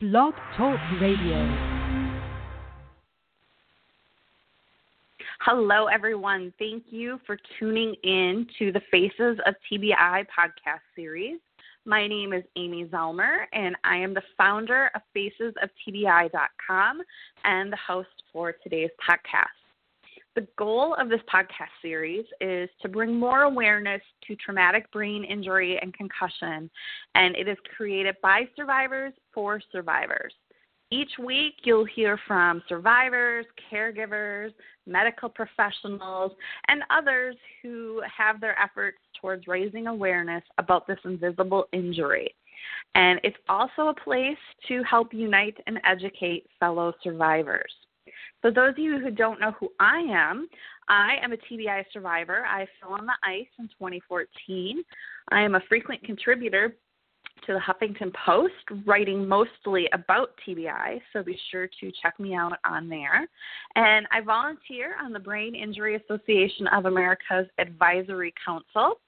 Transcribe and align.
Blog 0.00 0.32
Talk 0.56 0.78
Radio. 1.00 1.44
Hello, 5.40 5.86
everyone. 5.86 6.54
Thank 6.56 6.84
you 6.90 7.18
for 7.26 7.36
tuning 7.58 7.96
in 8.04 8.46
to 8.60 8.70
the 8.70 8.80
Faces 8.92 9.40
of 9.44 9.56
TBI 9.68 10.24
podcast 10.38 10.82
series. 10.94 11.40
My 11.84 12.06
name 12.06 12.32
is 12.32 12.44
Amy 12.54 12.84
Zellmer, 12.84 13.46
and 13.52 13.74
I 13.82 13.96
am 13.96 14.14
the 14.14 14.22
founder 14.36 14.92
of 14.94 15.02
FacesOfTBI.com 15.16 17.02
and 17.42 17.72
the 17.72 17.78
host 17.84 18.22
for 18.32 18.52
today's 18.52 18.90
podcast. 19.04 19.57
The 20.38 20.46
goal 20.56 20.94
of 20.94 21.08
this 21.08 21.20
podcast 21.22 21.74
series 21.82 22.24
is 22.40 22.70
to 22.82 22.88
bring 22.88 23.18
more 23.18 23.42
awareness 23.42 24.00
to 24.28 24.36
traumatic 24.36 24.88
brain 24.92 25.24
injury 25.24 25.80
and 25.82 25.92
concussion, 25.92 26.70
and 27.16 27.34
it 27.34 27.48
is 27.48 27.56
created 27.76 28.14
by 28.22 28.42
survivors 28.54 29.12
for 29.34 29.60
survivors. 29.72 30.32
Each 30.92 31.10
week, 31.18 31.54
you'll 31.64 31.84
hear 31.86 32.20
from 32.28 32.62
survivors, 32.68 33.46
caregivers, 33.68 34.54
medical 34.86 35.28
professionals, 35.28 36.30
and 36.68 36.84
others 36.88 37.34
who 37.60 38.00
have 38.16 38.40
their 38.40 38.56
efforts 38.60 38.98
towards 39.20 39.48
raising 39.48 39.88
awareness 39.88 40.44
about 40.58 40.86
this 40.86 41.00
invisible 41.04 41.64
injury. 41.72 42.32
And 42.94 43.18
it's 43.24 43.36
also 43.48 43.88
a 43.88 43.94
place 44.04 44.38
to 44.68 44.84
help 44.84 45.12
unite 45.12 45.56
and 45.66 45.80
educate 45.84 46.46
fellow 46.60 46.92
survivors. 47.02 47.72
For 48.40 48.50
those 48.52 48.70
of 48.70 48.78
you 48.78 48.98
who 48.98 49.10
don't 49.10 49.40
know 49.40 49.52
who 49.58 49.70
I 49.80 49.98
am, 49.98 50.48
I 50.88 51.16
am 51.22 51.32
a 51.32 51.36
TBI 51.36 51.84
survivor. 51.92 52.44
I 52.46 52.66
fell 52.80 52.92
on 52.92 53.06
the 53.06 53.16
ice 53.22 53.48
in 53.58 53.66
2014. 53.66 54.82
I 55.30 55.42
am 55.42 55.54
a 55.54 55.60
frequent 55.68 56.02
contributor 56.04 56.74
to 57.46 57.52
the 57.52 57.60
Huffington 57.60 58.12
Post, 58.26 58.52
writing 58.86 59.26
mostly 59.26 59.88
about 59.92 60.30
TBI, 60.46 61.00
so 61.12 61.22
be 61.22 61.38
sure 61.50 61.68
to 61.80 61.92
check 62.02 62.18
me 62.18 62.34
out 62.34 62.52
on 62.68 62.88
there. 62.88 63.28
And 63.76 64.06
I 64.10 64.20
volunteer 64.20 64.94
on 65.02 65.12
the 65.12 65.20
Brain 65.20 65.54
Injury 65.54 65.96
Association 65.96 66.66
of 66.68 66.86
America's 66.86 67.46
Advisory 67.58 68.34
Council. 68.44 69.00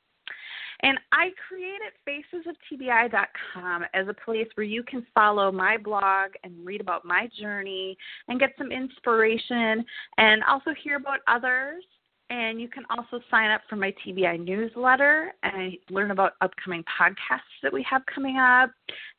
And 0.83 0.99
I 1.13 1.31
created 1.49 1.93
facesoftbi.com 2.07 3.85
as 3.93 4.09
a 4.09 4.15
place 4.15 4.49
where 4.55 4.65
you 4.65 4.83
can 4.83 5.07
follow 5.15 5.53
my 5.53 5.77
blog 5.77 6.31
and 6.43 6.65
read 6.65 6.81
about 6.81 7.05
my 7.05 7.29
journey 7.39 7.97
and 8.29 8.41
get 8.41 8.51
some 8.57 8.73
inspiration 8.73 9.85
and 10.19 10.43
also 10.45 10.71
hear 10.83 10.97
about 10.97 11.21
others. 11.29 11.85
And 12.31 12.61
you 12.61 12.69
can 12.69 12.85
also 12.91 13.21
sign 13.29 13.51
up 13.51 13.63
for 13.69 13.75
my 13.75 13.93
TBI 14.07 14.45
newsletter 14.45 15.33
and 15.43 15.77
learn 15.91 16.13
about 16.13 16.35
upcoming 16.41 16.85
podcasts 16.85 17.41
that 17.61 17.73
we 17.73 17.85
have 17.91 18.03
coming 18.07 18.37
up. 18.37 18.71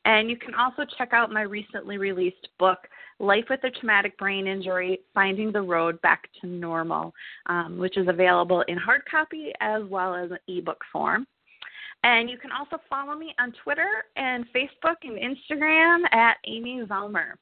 And 0.06 0.30
you 0.30 0.36
can 0.38 0.54
also 0.54 0.84
check 0.96 1.12
out 1.12 1.30
my 1.30 1.42
recently 1.42 1.98
released 1.98 2.48
book, 2.58 2.78
Life 3.18 3.44
with 3.50 3.62
a 3.64 3.70
Traumatic 3.70 4.16
Brain 4.16 4.46
Injury 4.46 5.00
Finding 5.12 5.52
the 5.52 5.60
Road 5.60 6.00
Back 6.00 6.22
to 6.40 6.46
Normal, 6.46 7.12
um, 7.46 7.76
which 7.78 7.98
is 7.98 8.08
available 8.08 8.64
in 8.66 8.78
hard 8.78 9.02
copy 9.08 9.52
as 9.60 9.82
well 9.90 10.14
as 10.14 10.30
an 10.30 10.38
ebook 10.48 10.80
form. 10.90 11.26
And 12.04 12.28
you 12.28 12.36
can 12.36 12.50
also 12.50 12.82
follow 12.90 13.16
me 13.16 13.34
on 13.38 13.52
Twitter 13.62 13.88
and 14.16 14.44
Facebook 14.54 14.96
and 15.02 15.18
Instagram 15.18 16.02
at 16.12 16.36
Amy 16.46 16.82
Zellmer. 16.86 17.34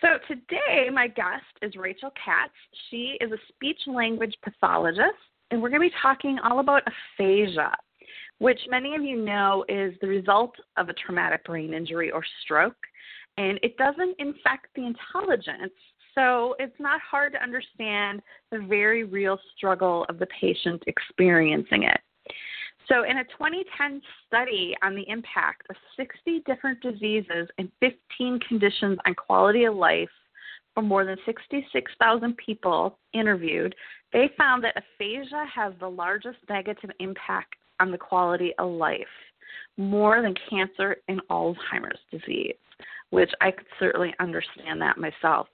So 0.00 0.08
today, 0.26 0.88
my 0.90 1.08
guest 1.08 1.44
is 1.60 1.76
Rachel 1.76 2.10
Katz. 2.24 2.54
She 2.90 3.18
is 3.20 3.30
a 3.32 3.38
speech 3.48 3.80
language 3.86 4.34
pathologist, 4.42 5.18
and 5.50 5.60
we're 5.60 5.68
going 5.68 5.82
to 5.82 5.88
be 5.88 5.94
talking 6.00 6.38
all 6.42 6.60
about 6.60 6.82
aphasia, 6.86 7.76
which 8.38 8.58
many 8.70 8.94
of 8.94 9.02
you 9.02 9.22
know 9.22 9.62
is 9.68 9.92
the 10.00 10.08
result 10.08 10.54
of 10.78 10.88
a 10.88 10.94
traumatic 10.94 11.44
brain 11.44 11.74
injury 11.74 12.10
or 12.10 12.24
stroke. 12.42 12.78
And 13.36 13.60
it 13.62 13.76
doesn't 13.76 14.16
infect 14.18 14.68
the 14.74 14.86
intelligence, 14.86 15.74
so 16.14 16.56
it's 16.58 16.80
not 16.80 17.00
hard 17.02 17.34
to 17.34 17.42
understand 17.42 18.22
the 18.50 18.58
very 18.58 19.04
real 19.04 19.38
struggle 19.54 20.06
of 20.08 20.18
the 20.18 20.26
patient 20.40 20.82
experiencing 20.86 21.82
it. 21.82 22.00
So, 22.90 23.04
in 23.04 23.18
a 23.18 23.24
2010 23.24 24.02
study 24.26 24.74
on 24.82 24.96
the 24.96 25.08
impact 25.08 25.62
of 25.70 25.76
60 25.96 26.42
different 26.44 26.80
diseases 26.80 27.48
and 27.58 27.70
15 27.78 28.40
conditions 28.48 28.98
on 29.06 29.14
quality 29.14 29.64
of 29.64 29.76
life 29.76 30.08
for 30.74 30.82
more 30.82 31.04
than 31.04 31.16
66,000 31.24 32.36
people 32.36 32.98
interviewed, 33.12 33.76
they 34.12 34.30
found 34.36 34.64
that 34.64 34.74
aphasia 34.76 35.44
has 35.54 35.72
the 35.78 35.88
largest 35.88 36.38
negative 36.48 36.90
impact 36.98 37.54
on 37.78 37.92
the 37.92 37.98
quality 37.98 38.52
of 38.58 38.68
life, 38.68 39.06
more 39.76 40.20
than 40.20 40.34
cancer 40.48 40.96
and 41.06 41.20
Alzheimer's 41.30 42.00
disease, 42.10 42.56
which 43.10 43.30
I 43.40 43.52
could 43.52 43.66
certainly 43.78 44.12
understand 44.18 44.82
that 44.82 44.98
myself. 44.98 45.46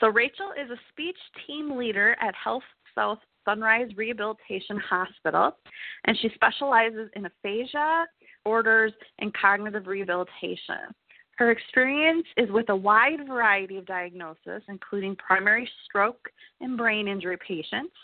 So, 0.00 0.08
Rachel 0.08 0.52
is 0.52 0.70
a 0.70 0.80
speech 0.88 1.18
team 1.46 1.76
leader 1.76 2.16
at 2.22 2.34
Health 2.34 2.62
South 2.94 3.18
Sunrise 3.50 3.90
Rehabilitation 3.96 4.78
Hospital, 4.78 5.56
and 6.04 6.16
she 6.18 6.30
specializes 6.34 7.10
in 7.16 7.26
aphasia, 7.26 8.06
orders, 8.44 8.92
and 9.18 9.34
cognitive 9.34 9.88
rehabilitation. 9.88 10.94
Her 11.36 11.50
experience 11.50 12.26
is 12.36 12.50
with 12.50 12.68
a 12.68 12.76
wide 12.76 13.26
variety 13.26 13.76
of 13.78 13.86
diagnoses, 13.86 14.62
including 14.68 15.16
primary 15.16 15.68
stroke 15.84 16.28
and 16.60 16.78
brain 16.78 17.08
injury 17.08 17.38
patients 17.38 17.94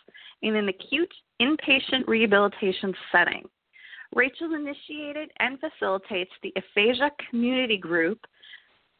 in 0.42 0.56
an 0.56 0.68
acute 0.68 1.12
inpatient 1.40 2.08
rehabilitation 2.08 2.92
setting. 3.12 3.44
Rachel 4.14 4.54
initiated 4.54 5.30
and 5.38 5.58
facilitates 5.60 6.30
the 6.42 6.52
Aphasia 6.56 7.10
Community 7.30 7.76
Group 7.76 8.18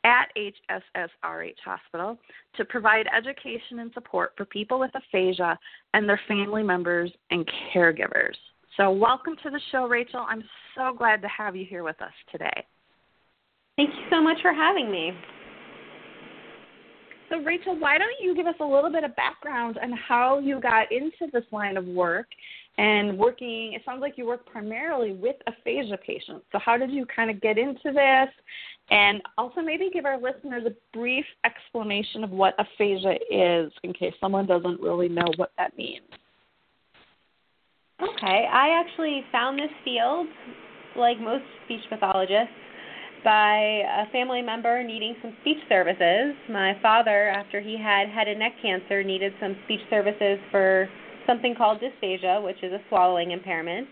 at 0.07 0.29
HSSRH 0.37 1.59
Hospital 1.65 2.17
to 2.57 2.65
provide 2.65 3.07
education 3.15 3.81
and 3.81 3.93
support 3.93 4.33
for 4.37 4.45
people 4.45 4.79
with 4.79 4.93
aphasia 4.95 5.59
and 5.95 6.09
their 6.09 6.21
family 6.29 6.63
members 6.63 7.11
and 7.33 7.47
caregivers. 7.75 8.37
So, 8.77 8.91
welcome 8.93 9.35
to 9.43 9.51
the 9.51 9.61
show, 9.73 9.89
Rachel. 9.89 10.25
I'm 10.29 10.45
so 10.77 10.95
glad 10.97 11.23
to 11.23 11.29
have 11.29 11.57
you 11.57 11.67
here 11.69 11.83
with 11.83 12.01
us 12.01 12.13
today. 12.31 12.65
Thank 13.77 13.91
you 13.91 14.03
so 14.11 14.23
much 14.23 14.37
for 14.43 14.53
having 14.53 14.91
me. 14.91 15.13
So, 17.29 17.39
Rachel, 17.39 17.77
why 17.77 17.99
don't 17.99 18.15
you 18.21 18.37
give 18.37 18.47
us 18.47 18.55
a 18.61 18.65
little 18.65 18.93
bit 18.93 19.03
of 19.03 19.17
background 19.17 19.79
on 19.83 19.93
how 19.93 20.39
you 20.39 20.61
got 20.61 20.93
into 20.93 21.33
this 21.33 21.45
line 21.51 21.77
of 21.77 21.85
work 21.85 22.27
and 22.79 23.17
working? 23.19 23.73
It 23.75 23.83
sounds 23.85 24.01
like 24.01 24.15
you 24.17 24.27
work 24.27 24.47
primarily 24.47 25.13
with 25.13 25.37
aphasia 25.47 25.99
patients. 25.99 26.45
So, 26.53 26.59
how 26.59 26.77
did 26.77 26.91
you 26.91 27.07
kind 27.07 27.31
of 27.31 27.41
get 27.41 27.59
into 27.59 27.93
this? 27.93 28.29
And 28.91 29.21
also, 29.37 29.61
maybe 29.63 29.91
give 29.93 30.05
our 30.05 30.21
listeners 30.21 30.65
a 30.67 30.97
brief 30.97 31.25
explanation 31.45 32.23
of 32.23 32.31
what 32.31 32.55
aphasia 32.59 33.17
is 33.31 33.73
in 33.83 33.93
case 33.93 34.15
someone 34.21 34.47
doesn't 34.47 34.81
really 34.81 35.09
know 35.09 35.27
what 35.37 35.53
that 35.59 35.77
means. 35.77 36.07
Okay, 38.01 38.47
I 38.53 38.79
actually 38.79 39.25
found 39.33 39.59
this 39.59 39.71
field, 39.83 40.27
like 40.97 41.19
most 41.19 41.45
speech 41.65 41.81
pathologists, 41.89 42.53
by 43.25 43.57
a 43.57 44.11
family 44.13 44.43
member 44.43 44.85
needing 44.85 45.17
some 45.21 45.35
speech 45.41 45.59
services. 45.69 46.37
My 46.49 46.79
father, 46.81 47.29
after 47.29 47.61
he 47.61 47.77
had 47.77 48.09
head 48.09 48.29
and 48.29 48.39
neck 48.39 48.53
cancer, 48.63 49.03
needed 49.03 49.33
some 49.41 49.57
speech 49.65 49.81
services 49.91 50.39
for 50.51 50.89
something 51.27 51.55
called 51.57 51.81
dysphagia, 51.81 52.43
which 52.43 52.63
is 52.63 52.73
a 52.73 52.81
swallowing 52.89 53.33
impairment. 53.33 53.89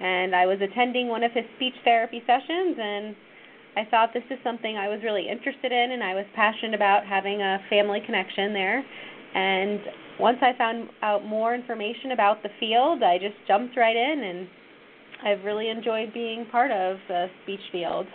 And 0.00 0.34
I 0.34 0.46
was 0.46 0.58
attending 0.60 1.08
one 1.08 1.22
of 1.22 1.32
his 1.32 1.44
speech 1.56 1.74
therapy 1.84 2.22
sessions 2.26 2.76
and 2.78 3.16
I 3.76 3.84
thought 3.90 4.14
this 4.14 4.24
is 4.30 4.38
something 4.42 4.78
I 4.78 4.88
was 4.88 5.00
really 5.04 5.28
interested 5.28 5.70
in, 5.70 5.92
and 5.92 6.02
I 6.02 6.14
was 6.14 6.24
passionate 6.34 6.74
about 6.74 7.04
having 7.04 7.42
a 7.42 7.58
family 7.68 8.00
connection 8.04 8.54
there. 8.54 8.82
And 9.34 9.80
once 10.18 10.38
I 10.40 10.56
found 10.56 10.88
out 11.02 11.26
more 11.26 11.54
information 11.54 12.12
about 12.12 12.42
the 12.42 12.48
field, 12.58 13.02
I 13.02 13.18
just 13.18 13.36
jumped 13.46 13.76
right 13.76 13.94
in, 13.94 14.22
and 14.24 14.48
I've 15.22 15.44
really 15.44 15.68
enjoyed 15.68 16.14
being 16.14 16.46
part 16.50 16.70
of 16.70 16.96
the 17.08 17.26
speech 17.42 17.60
field 17.70 18.06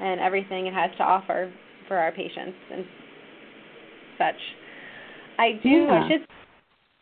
and 0.00 0.20
everything 0.20 0.66
it 0.66 0.74
has 0.74 0.90
to 0.98 1.02
offer 1.02 1.50
for 1.88 1.96
our 1.96 2.12
patients 2.12 2.56
and 2.70 2.84
such. 4.18 4.40
I 5.38 5.52
do 5.62 5.68
yeah. 5.68 6.04
I 6.04 6.08
should 6.08 6.26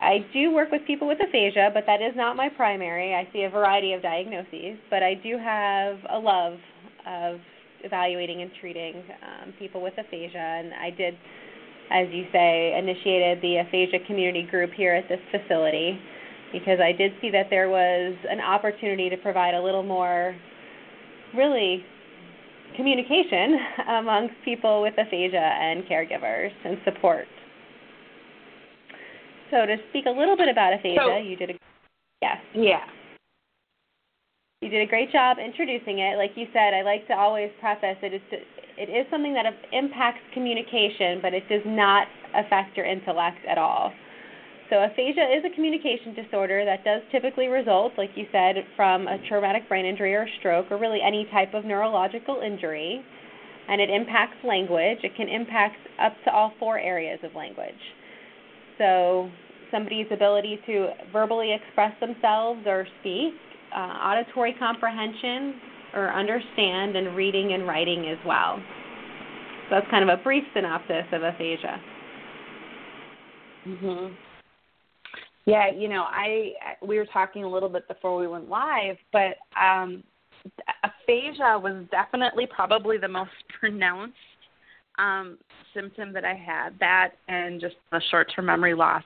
I 0.01 0.19
do 0.33 0.53
work 0.53 0.71
with 0.71 0.83
people 0.87 1.09
with 1.09 1.19
aphasia, 1.21 1.71
but 1.73 1.85
that 1.87 2.03
is 2.03 2.13
not 2.15 2.37
my 2.37 2.51
primary. 2.51 3.15
I 3.15 3.29
see 3.33 3.45
a 3.45 3.51
variety 3.51 3.95
of 3.95 4.03
diagnoses, 4.03 4.77
but 4.91 5.03
I 5.03 5.15
do 5.15 5.39
have 5.39 5.97
a 6.11 6.19
love 6.19 6.59
of 7.07 7.41
evaluating 7.83 8.43
and 8.43 8.51
treating 8.61 8.97
um, 8.97 9.55
people 9.59 9.81
with 9.81 9.95
aphasia. 9.97 10.39
And 10.39 10.75
I 10.75 10.91
did, 10.91 11.15
as 11.91 12.09
you 12.13 12.27
say, 12.31 12.77
initiated 12.79 13.41
the 13.41 13.57
aphasia 13.67 14.07
community 14.07 14.43
group 14.43 14.73
here 14.77 14.95
at 14.95 15.09
this 15.09 15.21
facility 15.31 15.99
because 16.53 16.79
I 16.79 16.93
did 16.93 17.13
see 17.23 17.31
that 17.31 17.47
there 17.49 17.71
was 17.71 18.15
an 18.29 18.41
opportunity 18.41 19.09
to 19.09 19.17
provide 19.17 19.55
a 19.55 19.63
little 19.63 19.83
more, 19.83 20.37
really, 21.35 21.83
communication 22.77 23.59
amongst 23.89 24.35
people 24.45 24.83
with 24.83 24.95
aphasia 24.99 25.37
and 25.37 25.85
caregivers 25.85 26.53
and 26.65 26.77
support. 26.85 27.27
So 29.51 29.67
to 29.67 29.77
speak 29.91 30.07
a 30.07 30.11
little 30.11 30.37
bit 30.37 30.49
about 30.49 30.73
aphasia, 30.73 31.01
so, 31.01 31.17
you 31.19 31.37
did 31.37 31.51
a 31.51 31.55
yes. 32.23 32.39
Yeah. 32.55 32.85
You 34.63 34.71
did 34.71 34.83
a 34.83 34.91
great 34.91 35.13
job 35.13 35.37
introducing 35.39 36.01
it. 36.01 36.17
Like 36.17 36.33
you 36.35 36.47
said, 36.53 36.75
I 36.75 36.83
like 36.83 37.07
to 37.09 37.15
always 37.15 37.51
preface 37.61 37.99
it 38.03 38.15
is 38.15 38.23
to, 38.31 38.37
it 38.77 38.89
is 38.91 39.07
something 39.11 39.35
that 39.35 39.47
impacts 39.73 40.21
communication, 40.35 41.21
but 41.23 41.35
it 41.35 41.49
does 41.49 41.63
not 41.65 42.09
affect 42.35 42.77
your 42.77 42.87
intellect 42.87 43.39
at 43.49 43.59
all. 43.59 43.93
So 44.69 44.83
aphasia 44.83 45.23
is 45.23 45.45
a 45.45 45.55
communication 45.55 46.15
disorder 46.15 46.65
that 46.65 46.83
does 46.85 47.03
typically 47.13 47.47
result, 47.47 47.93
like 47.97 48.11
you 48.17 48.27
said, 48.33 48.57
from 48.75 49.07
a 49.07 49.19
traumatic 49.29 49.69
brain 49.69 49.87
injury 49.87 50.15
or 50.15 50.27
stroke 50.41 50.67
or 50.71 50.79
really 50.79 50.99
any 51.07 51.27
type 51.31 51.55
of 51.55 51.65
neurological 51.65 52.41
injury. 52.45 53.01
And 53.69 53.81
it 53.81 53.91
impacts 53.91 54.37
language. 54.45 54.99
It 55.03 55.15
can 55.17 55.29
impact 55.29 55.77
up 56.01 56.15
to 56.25 56.33
all 56.33 56.53
four 56.59 56.79
areas 56.79 57.21
of 57.23 57.35
language. 57.35 57.75
So 58.79 59.31
somebody's 59.71 60.07
ability 60.11 60.61
to 60.67 60.89
verbally 61.13 61.53
express 61.53 61.93
themselves 62.01 62.61
or 62.67 62.87
speak, 63.01 63.35
uh, 63.75 63.79
auditory 63.79 64.55
comprehension 64.59 65.61
or 65.95 66.13
understand, 66.13 66.97
and 66.97 67.17
reading 67.17 67.53
and 67.55 67.67
writing 67.67 68.09
as 68.09 68.19
well. 68.27 68.61
So 69.69 69.77
that's 69.77 69.91
kind 69.91 70.09
of 70.09 70.19
a 70.19 70.23
brief 70.23 70.45
synopsis 70.55 71.05
of 71.13 71.23
aphasia. 71.23 71.81
Mhm. 73.67 74.15
Yeah, 75.47 75.71
you 75.71 75.89
know, 75.89 76.05
I 76.09 76.55
we 76.83 76.99
were 76.99 77.07
talking 77.07 77.45
a 77.45 77.49
little 77.49 77.69
bit 77.69 77.87
before 77.89 78.17
we 78.17 78.27
went 78.27 78.49
live, 78.49 78.97
but 79.13 79.37
um 79.61 80.05
aphasia 80.85 81.59
was 81.59 81.85
definitely 81.91 82.47
probably 82.47 82.99
the 82.99 83.09
most 83.09 83.31
pronounced 83.61 84.15
um 84.99 85.39
symptom 85.77 86.13
that 86.15 86.25
I 86.25 86.35
had. 86.35 86.71
That 86.81 87.11
and 87.29 87.61
just 87.61 87.77
the 87.93 88.01
short-term 88.11 88.47
memory 88.47 88.75
loss. 88.75 89.05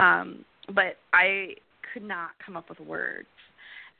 Um 0.00 0.44
but 0.68 0.96
I 1.12 1.56
could 1.92 2.04
not 2.04 2.30
come 2.44 2.56
up 2.56 2.70
with 2.70 2.80
words. 2.80 3.28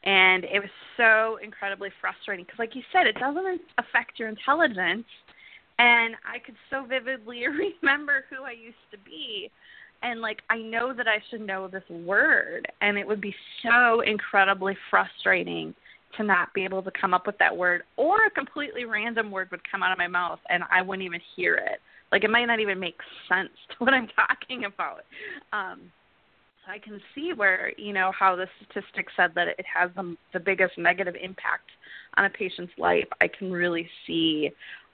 And 0.05 0.44
it 0.44 0.61
was 0.61 0.70
so 0.96 1.38
incredibly 1.43 1.90
frustrating 2.00 2.44
because 2.44 2.58
like 2.58 2.75
you 2.75 2.82
said, 2.93 3.06
it 3.06 3.16
doesn't 3.19 3.61
affect 3.78 4.19
your 4.19 4.28
intelligence 4.28 5.05
and 5.78 6.14
I 6.25 6.38
could 6.38 6.55
so 6.70 6.84
vividly 6.87 7.44
remember 7.82 8.25
who 8.31 8.44
I 8.44 8.52
used 8.52 8.76
to 8.93 8.99
be 8.99 9.50
and 10.02 10.20
like 10.20 10.43
I 10.50 10.58
know 10.58 10.93
that 10.94 11.08
I 11.08 11.22
should 11.31 11.40
know 11.40 11.69
this 11.69 11.82
word 11.88 12.70
and 12.81 12.99
it 12.99 13.06
would 13.06 13.20
be 13.20 13.34
so 13.62 14.00
incredibly 14.00 14.76
frustrating 14.90 15.75
to 16.16 16.22
not 16.22 16.52
be 16.55 16.64
able 16.64 16.82
to 16.82 16.90
come 17.00 17.12
up 17.12 17.26
with 17.26 17.38
that 17.38 17.56
word 17.56 17.82
or 17.96 18.26
a 18.26 18.31
completely 18.31 18.84
random 18.84 19.31
word 19.31 19.50
would 19.50 19.69
come 19.69 19.82
out 19.82 19.90
of 19.90 19.99
my 19.99 20.06
mouth 20.06 20.38
and 20.49 20.62
I 20.70 20.82
wouldn't 20.82 21.05
even 21.05 21.20
hear 21.34 21.55
it. 21.56 21.81
Like 22.14 22.22
it 22.22 22.31
might 22.31 22.44
not 22.44 22.61
even 22.61 22.78
make 22.78 22.94
sense 23.28 23.50
to 23.70 23.76
what 23.78 23.93
I'm 23.93 24.06
talking 24.06 24.66
about. 24.66 25.02
Um 25.52 25.90
I 26.66 26.78
can 26.78 26.99
see 27.14 27.32
where, 27.34 27.72
you 27.76 27.93
know, 27.93 28.11
how 28.19 28.37
the 28.37 28.46
statistics 28.56 29.12
said 29.19 29.32
that 29.34 29.49
it 29.49 29.66
has 29.66 29.90
the, 29.96 30.16
the 30.32 30.40
biggest 30.40 30.78
negative 30.78 31.14
impact 31.20 31.69
on 32.16 32.25
a 32.25 32.31
patient's 32.31 32.72
life. 32.78 33.05
I 33.20 33.28
can 33.28 33.52
really 33.52 33.87
see 34.06 34.50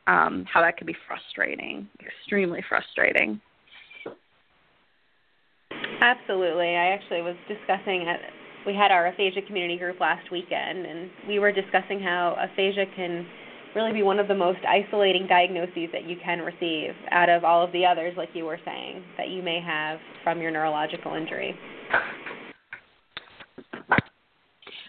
um, 0.09 0.45
how 0.53 0.63
that 0.63 0.77
could 0.77 0.89
be 0.89 0.97
frustrating, 1.07 1.87
extremely 2.05 2.65
frustrating. 2.69 3.41
Absolutely. 6.01 6.75
I 6.75 6.89
actually 6.89 7.23
was 7.23 7.37
discussing 7.47 8.09
at 8.09 8.19
we 8.67 8.75
had 8.75 8.91
our 8.91 9.07
aphasia 9.07 9.43
community 9.47 9.79
group 9.79 10.01
last 10.01 10.29
weekend 10.33 10.87
and 10.87 11.09
we 11.29 11.39
were 11.39 11.53
discussing 11.53 12.01
how 12.01 12.37
aphasia 12.41 12.85
can 12.97 13.27
really 13.75 13.93
be 13.93 14.03
one 14.03 14.19
of 14.19 14.29
the 14.29 14.35
most 14.35 14.61
isolating 14.69 15.27
diagnoses 15.27 15.89
that 15.93 16.05
you 16.09 16.17
can 16.25 16.41
receive 16.41 16.91
out 17.11 17.29
of 17.29 17.45
all 17.45 17.65
of 17.65 17.73
the 17.73 17.85
others 17.85 18.15
like 18.17 18.31
you 18.35 18.45
were 18.45 18.59
saying 18.65 19.03
that 19.17 19.29
you 19.29 19.43
may 19.43 19.61
have 19.61 19.99
from 20.25 20.41
your 20.41 20.51
neurological 20.51 21.15
injury. 21.15 21.55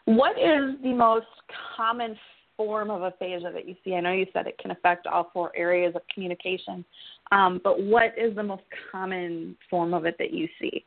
What 0.06 0.38
is 0.38 0.82
the 0.82 0.94
most 0.94 1.28
common 1.78 2.18
form 2.58 2.90
of 2.90 3.04
aphasia 3.04 3.52
that 3.54 3.68
you 3.68 3.76
see? 3.84 3.94
I 3.94 4.02
know 4.02 4.12
you 4.12 4.26
said 4.34 4.48
it 4.48 4.58
can 4.58 4.72
affect 4.72 5.08
all 5.08 5.30
four 5.32 5.52
areas 5.56 5.96
of 5.96 6.02
communication, 6.14 6.84
um, 7.32 7.62
but 7.64 7.82
what 7.82 8.14
is 8.18 8.36
the 8.36 8.44
most 8.44 8.64
common 8.92 9.56
form 9.70 9.94
of 9.94 10.06
it 10.06 10.16
that 10.18 10.34
you 10.34 10.48
see? 10.60 10.84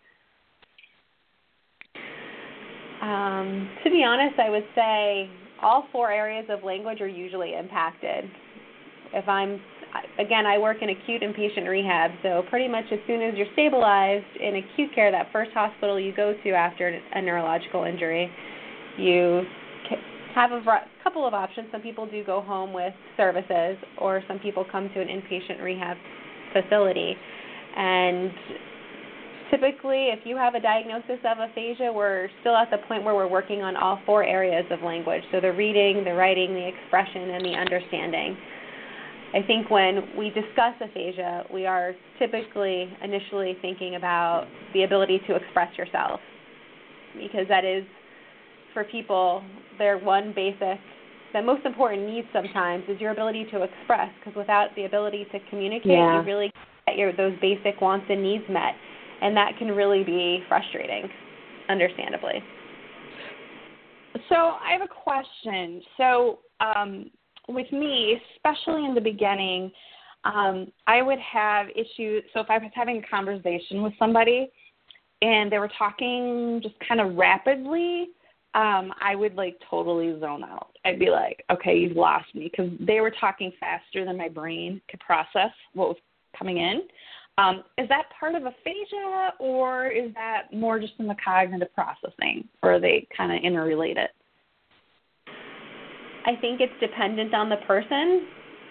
Um, 3.03 3.71
to 3.85 3.91
be 3.91 4.03
honest, 4.03 4.39
I 4.39 4.51
would 4.51 4.65
say 4.75 5.31
all 5.63 5.87
four 5.93 6.11
areas 6.11 6.47
of 6.51 6.63
language 6.63 7.01
are 7.01 7.09
usually 7.09 7.55
impacted. 7.55 8.25
If 9.13 9.29
I'm, 9.29 9.61
again, 10.19 10.47
I 10.47 10.59
work 10.59 10.79
in 10.83 10.91
acute 10.91 11.23
inpatient 11.23 11.69
rehab, 11.69 12.11
so 12.23 12.43
pretty 12.51 12.69
much 12.69 12.85
as 12.93 12.99
soon 13.07 13.23
as 13.23 13.35
you're 13.37 13.47
stabilized 13.53 14.25
in 14.41 14.57
acute 14.57 14.95
care, 14.95 15.11
that 15.13 15.31
first 15.33 15.53
hospital 15.53 16.01
you 16.01 16.15
go 16.15 16.35
to 16.43 16.51
after 16.51 17.01
a 17.15 17.23
neurological 17.23 17.85
injury, 17.85 18.31
you 18.99 19.43
have 20.35 20.51
a 20.51 20.63
couple 21.03 21.27
of 21.27 21.33
options. 21.33 21.69
Some 21.71 21.81
people 21.81 22.07
do 22.07 22.25
go 22.25 22.41
home 22.41 22.73
with 22.73 22.93
services, 23.17 23.77
or 23.99 24.23
some 24.27 24.41
people 24.41 24.65
come 24.71 24.89
to 24.95 25.01
an 25.01 25.09
inpatient 25.09 25.63
rehab 25.63 25.97
facility. 26.53 27.15
And 27.77 28.33
typically, 29.55 30.09
if 30.09 30.21
you 30.25 30.37
have 30.37 30.55
a 30.55 30.61
diagnosis 30.61 31.19
of 31.25 31.39
aphasia, 31.39 31.93
we're 31.93 32.29
still 32.41 32.57
at 32.57 32.71
the 32.71 32.79
point 32.89 33.05
where 33.05 33.15
we're 33.15 33.29
working 33.29 33.63
on 33.63 33.77
all 33.77 34.01
four 34.05 34.25
areas 34.25 34.65
of 34.71 34.81
language 34.83 35.23
so 35.31 35.41
the 35.41 35.53
reading, 35.53 36.03
the 36.05 36.13
writing, 36.13 36.55
the 36.55 36.67
expression, 36.67 37.31
and 37.31 37.45
the 37.45 37.55
understanding. 37.55 38.37
I 39.35 39.43
think 39.47 39.71
when 39.71 40.17
we 40.17 40.31
discuss 40.31 40.75
aphasia, 40.81 41.45
we 41.53 41.67
are 41.67 41.95
typically 42.19 42.89
initially 43.03 43.57
thinking 43.63 43.97
about 43.97 44.47
the 44.73 44.85
ability 44.85 45.21
to 45.29 45.37
express 45.37 45.77
yourself 45.77 46.21
because 47.15 47.47
that 47.49 47.65
is, 47.65 47.85
for 48.73 48.85
people, 48.85 49.43
their 49.79 49.99
one 49.99 50.33
basic, 50.35 50.79
the 51.33 51.43
most 51.43 51.65
important 51.65 52.09
need 52.09 52.25
sometimes 52.33 52.85
is 52.89 53.01
your 53.01 53.11
ability 53.11 53.47
to 53.53 53.63
express 53.63 54.11
because 54.19 54.37
without 54.37 54.69
the 54.77 54.85
ability 54.85 55.27
to 55.33 55.39
communicate, 55.51 55.93
yeah. 55.93 56.21
you 56.21 56.27
really 56.27 56.51
get 56.87 56.97
your 56.97 57.13
those 57.13 57.33
basic 57.41 57.81
wants 57.81 58.07
and 58.09 58.23
needs 58.23 58.45
met 58.49 58.75
and 59.23 59.37
that 59.37 59.53
can 59.59 59.69
really 59.69 60.05
be 60.05 60.43
frustrating, 60.49 61.09
understandably. 61.69 62.43
So 64.29 64.35
I 64.35 64.73
have 64.73 64.83
a 64.83 64.89
question. 64.89 65.83
So 65.97 66.39
um, 66.61 67.11
with 67.49 67.71
me, 67.73 68.21
especially 68.37 68.85
in 68.85 68.95
the 68.95 69.01
beginning, 69.01 69.71
um, 70.25 70.73
I 70.87 71.03
would 71.03 71.19
have 71.19 71.67
issues. 71.71 72.23
So 72.33 72.41
if 72.41 72.47
I 72.49 72.59
was 72.59 72.71
having 72.75 72.99
a 72.99 73.07
conversation 73.07 73.83
with 73.83 73.93
somebody 73.99 74.51
and 75.23 75.51
they 75.51 75.59
were 75.59 75.71
talking 75.79 76.61
just 76.63 76.75
kind 76.87 77.01
of 77.01 77.17
rapidly, 77.17 78.09
um, 78.55 78.93
I 79.01 79.15
would 79.15 79.35
like 79.35 79.57
totally 79.69 80.19
zone 80.21 80.45
out. 80.45 80.71
I'd 80.85 80.99
be 80.99 81.11
like, 81.11 81.45
okay, 81.51 81.77
you've 81.77 81.97
lost 81.97 82.33
me 82.35 82.51
because 82.51 82.71
they 82.81 83.01
were 83.01 83.13
talking 83.21 83.53
faster 83.59 84.05
than 84.05 84.17
my 84.17 84.29
brain 84.29 84.81
could 84.89 85.01
process 85.01 85.51
what 85.75 85.89
was 85.89 85.97
coming 86.39 86.59
in. 86.59 86.83
Um, 87.37 87.65
is 87.79 87.89
that 87.89 88.05
part 88.19 88.37
of 88.37 88.43
aphasia, 88.45 89.33
or 89.41 89.89
is 89.89 90.15
that 90.15 90.53
more 90.53 90.79
just 90.79 90.93
in 90.99 91.09
the 91.09 91.17
cognitive 91.25 91.75
processing, 91.75 92.49
or 92.63 92.75
are 92.75 92.81
they 92.81 93.09
kind 93.17 93.33
of 93.33 93.43
interrelated? 93.43 94.09
I 96.27 96.37
think 96.41 96.61
it's 96.61 96.73
dependent 96.81 97.35
on 97.35 97.49
the 97.49 97.57
person, 97.67 98.27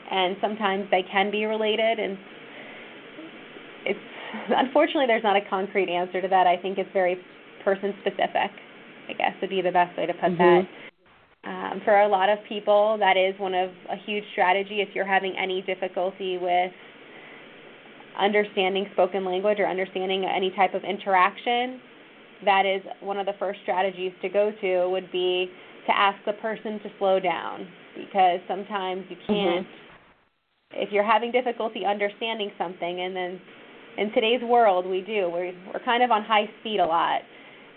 and 0.09 0.37
sometimes 0.41 0.87
they 0.91 1.03
can 1.11 1.29
be 1.29 1.45
related. 1.45 1.99
And 1.99 2.17
it's 3.85 3.99
unfortunately 4.55 5.07
there's 5.07 5.23
not 5.23 5.35
a 5.35 5.49
concrete 5.49 5.89
answer 5.89 6.21
to 6.21 6.27
that. 6.29 6.47
I 6.47 6.57
think 6.57 6.77
it's 6.77 6.89
very 6.93 7.17
person 7.63 7.93
specific. 8.01 8.51
I 9.09 9.13
guess 9.17 9.33
would 9.41 9.49
be 9.49 9.61
the 9.61 9.71
best 9.71 9.97
way 9.97 10.05
to 10.05 10.13
put 10.13 10.31
mm-hmm. 10.31 10.37
that. 10.37 10.67
Um, 11.45 11.81
for 11.83 11.99
a 11.99 12.07
lot 12.07 12.29
of 12.29 12.39
people, 12.47 12.97
that 12.99 13.17
is 13.17 13.37
one 13.37 13.53
of 13.53 13.69
a 13.91 13.97
huge 14.05 14.23
strategy. 14.31 14.79
If 14.79 14.95
you're 14.95 15.05
having 15.05 15.35
any 15.37 15.61
difficulty 15.61 16.37
with 16.37 16.71
understanding 18.19 18.87
spoken 18.93 19.25
language 19.25 19.59
or 19.59 19.67
understanding 19.67 20.25
any 20.25 20.51
type 20.51 20.73
of 20.73 20.83
interaction, 20.83 21.79
that 22.45 22.65
is 22.65 22.81
one 23.01 23.17
of 23.17 23.25
the 23.25 23.33
first 23.39 23.59
strategies 23.63 24.11
to 24.21 24.29
go 24.29 24.51
to 24.61 24.89
would 24.89 25.11
be 25.11 25.49
to 25.87 25.97
ask 25.97 26.17
the 26.25 26.33
person 26.33 26.79
to 26.79 26.89
slow 26.99 27.19
down 27.19 27.67
because 27.95 28.39
sometimes 28.47 29.03
you 29.09 29.15
mm-hmm. 29.15 29.33
can't 29.33 29.67
mm-hmm. 29.67 30.81
if 30.81 30.91
you're 30.91 31.03
having 31.03 31.31
difficulty 31.31 31.85
understanding 31.85 32.51
something 32.57 33.01
and 33.01 33.15
then 33.15 33.41
in 33.97 34.11
today's 34.13 34.41
world 34.43 34.85
we 34.85 35.01
do 35.01 35.29
we're 35.31 35.53
we're 35.67 35.83
kind 35.85 36.03
of 36.03 36.11
on 36.11 36.23
high 36.23 36.49
speed 36.59 36.79
a 36.79 36.85
lot 36.85 37.21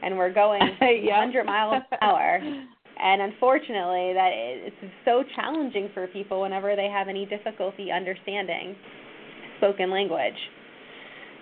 and 0.02 0.16
we're 0.16 0.32
going 0.32 0.62
yeah. 0.80 1.18
100 1.18 1.44
miles 1.44 1.82
an 1.90 1.98
hour 2.00 2.40
and 2.98 3.22
unfortunately 3.22 4.12
that 4.14 4.30
it's 4.32 4.76
so 5.04 5.22
challenging 5.34 5.90
for 5.92 6.06
people 6.08 6.40
whenever 6.42 6.76
they 6.76 6.88
have 6.88 7.08
any 7.08 7.26
difficulty 7.26 7.90
understanding 7.90 8.74
spoken 9.58 9.90
language. 9.90 10.36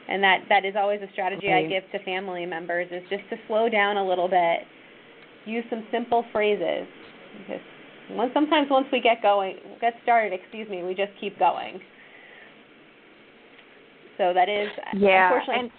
And 0.09 0.23
that 0.23 0.41
that 0.49 0.65
is 0.65 0.75
always 0.77 1.01
a 1.01 1.11
strategy 1.13 1.47
okay. 1.47 1.65
I 1.65 1.69
give 1.69 1.91
to 1.93 2.05
family 2.05 2.45
members 2.45 2.89
is 2.91 3.03
just 3.09 3.23
to 3.31 3.37
slow 3.47 3.69
down 3.69 3.97
a 3.97 4.07
little 4.07 4.29
bit. 4.29 4.61
Use 5.47 5.65
some 5.71 5.87
simple 5.91 6.25
phrases. 6.33 6.87
Because 7.39 7.61
once, 8.11 8.31
sometimes 8.35 8.69
once 8.71 8.87
we 8.93 9.01
get 9.01 9.23
going, 9.23 9.57
get 9.81 9.95
started, 10.03 10.39
excuse 10.39 10.69
me, 10.69 10.83
we 10.83 10.95
just 10.95 11.13
keep 11.21 11.39
going. 11.39 11.81
So 14.19 14.33
that 14.35 14.49
is 14.49 14.69
yeah, 14.97 15.33
unfortunately 15.33 15.71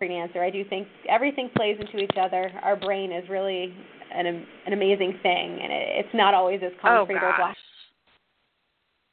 and, 0.00 0.10
an 0.10 0.10
answer. 0.10 0.42
I 0.42 0.50
do 0.50 0.64
think 0.64 0.88
everything 1.08 1.48
plays 1.56 1.76
into 1.80 1.98
each 1.98 2.16
other. 2.20 2.50
Our 2.62 2.76
brain 2.76 3.12
is 3.12 3.28
really 3.28 3.74
an 4.12 4.26
an 4.66 4.72
amazing 4.72 5.18
thing, 5.22 5.58
and 5.62 5.72
it, 5.72 6.04
it's 6.04 6.14
not 6.14 6.34
always 6.34 6.60
as 6.64 6.72
oh, 6.78 7.06
concrete 7.06 7.14
gosh. 7.14 7.24
or 7.24 7.36
black. 7.38 7.56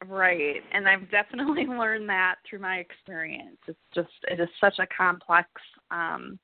Right, 0.08 0.62
and 0.72 0.88
I've 0.88 1.10
definitely 1.12 1.66
learned 1.68 2.08
that 2.10 2.36
through 2.50 2.60
my 2.60 2.78
experience. 2.78 3.58
It's 3.68 3.78
just 3.94 4.10
it 4.30 4.40
is 4.40 4.50
such 4.62 4.80
a 4.80 4.88
complex 4.88 5.50
um, 5.92 6.40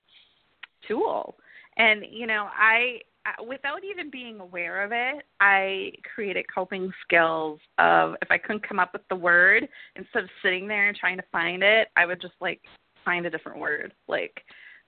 tool, 0.88 1.38
and 1.77 2.03
you 2.09 2.27
know 2.27 2.50
I 2.53 3.00
without 3.47 3.83
even 3.83 4.09
being 4.12 4.39
aware 4.39 4.83
of 4.83 4.91
it, 4.91 5.25
I 5.39 5.93
created 6.13 6.45
coping 6.53 6.91
skills 7.03 7.59
of 7.79 8.15
if 8.21 8.29
I 8.29 8.38
couldn't 8.38 8.67
come 8.67 8.79
up 8.79 8.93
with 8.93 9.07
the 9.09 9.15
word, 9.15 9.67
instead 9.95 10.24
of 10.24 10.29
sitting 10.43 10.67
there 10.67 10.89
and 10.89 10.97
trying 10.97 11.17
to 11.17 11.24
find 11.31 11.63
it, 11.63 11.88
I 11.95 12.05
would 12.05 12.21
just 12.21 12.35
like 12.41 12.62
find 13.03 13.25
a 13.25 13.29
different 13.29 13.59
word, 13.59 13.93
like 14.07 14.43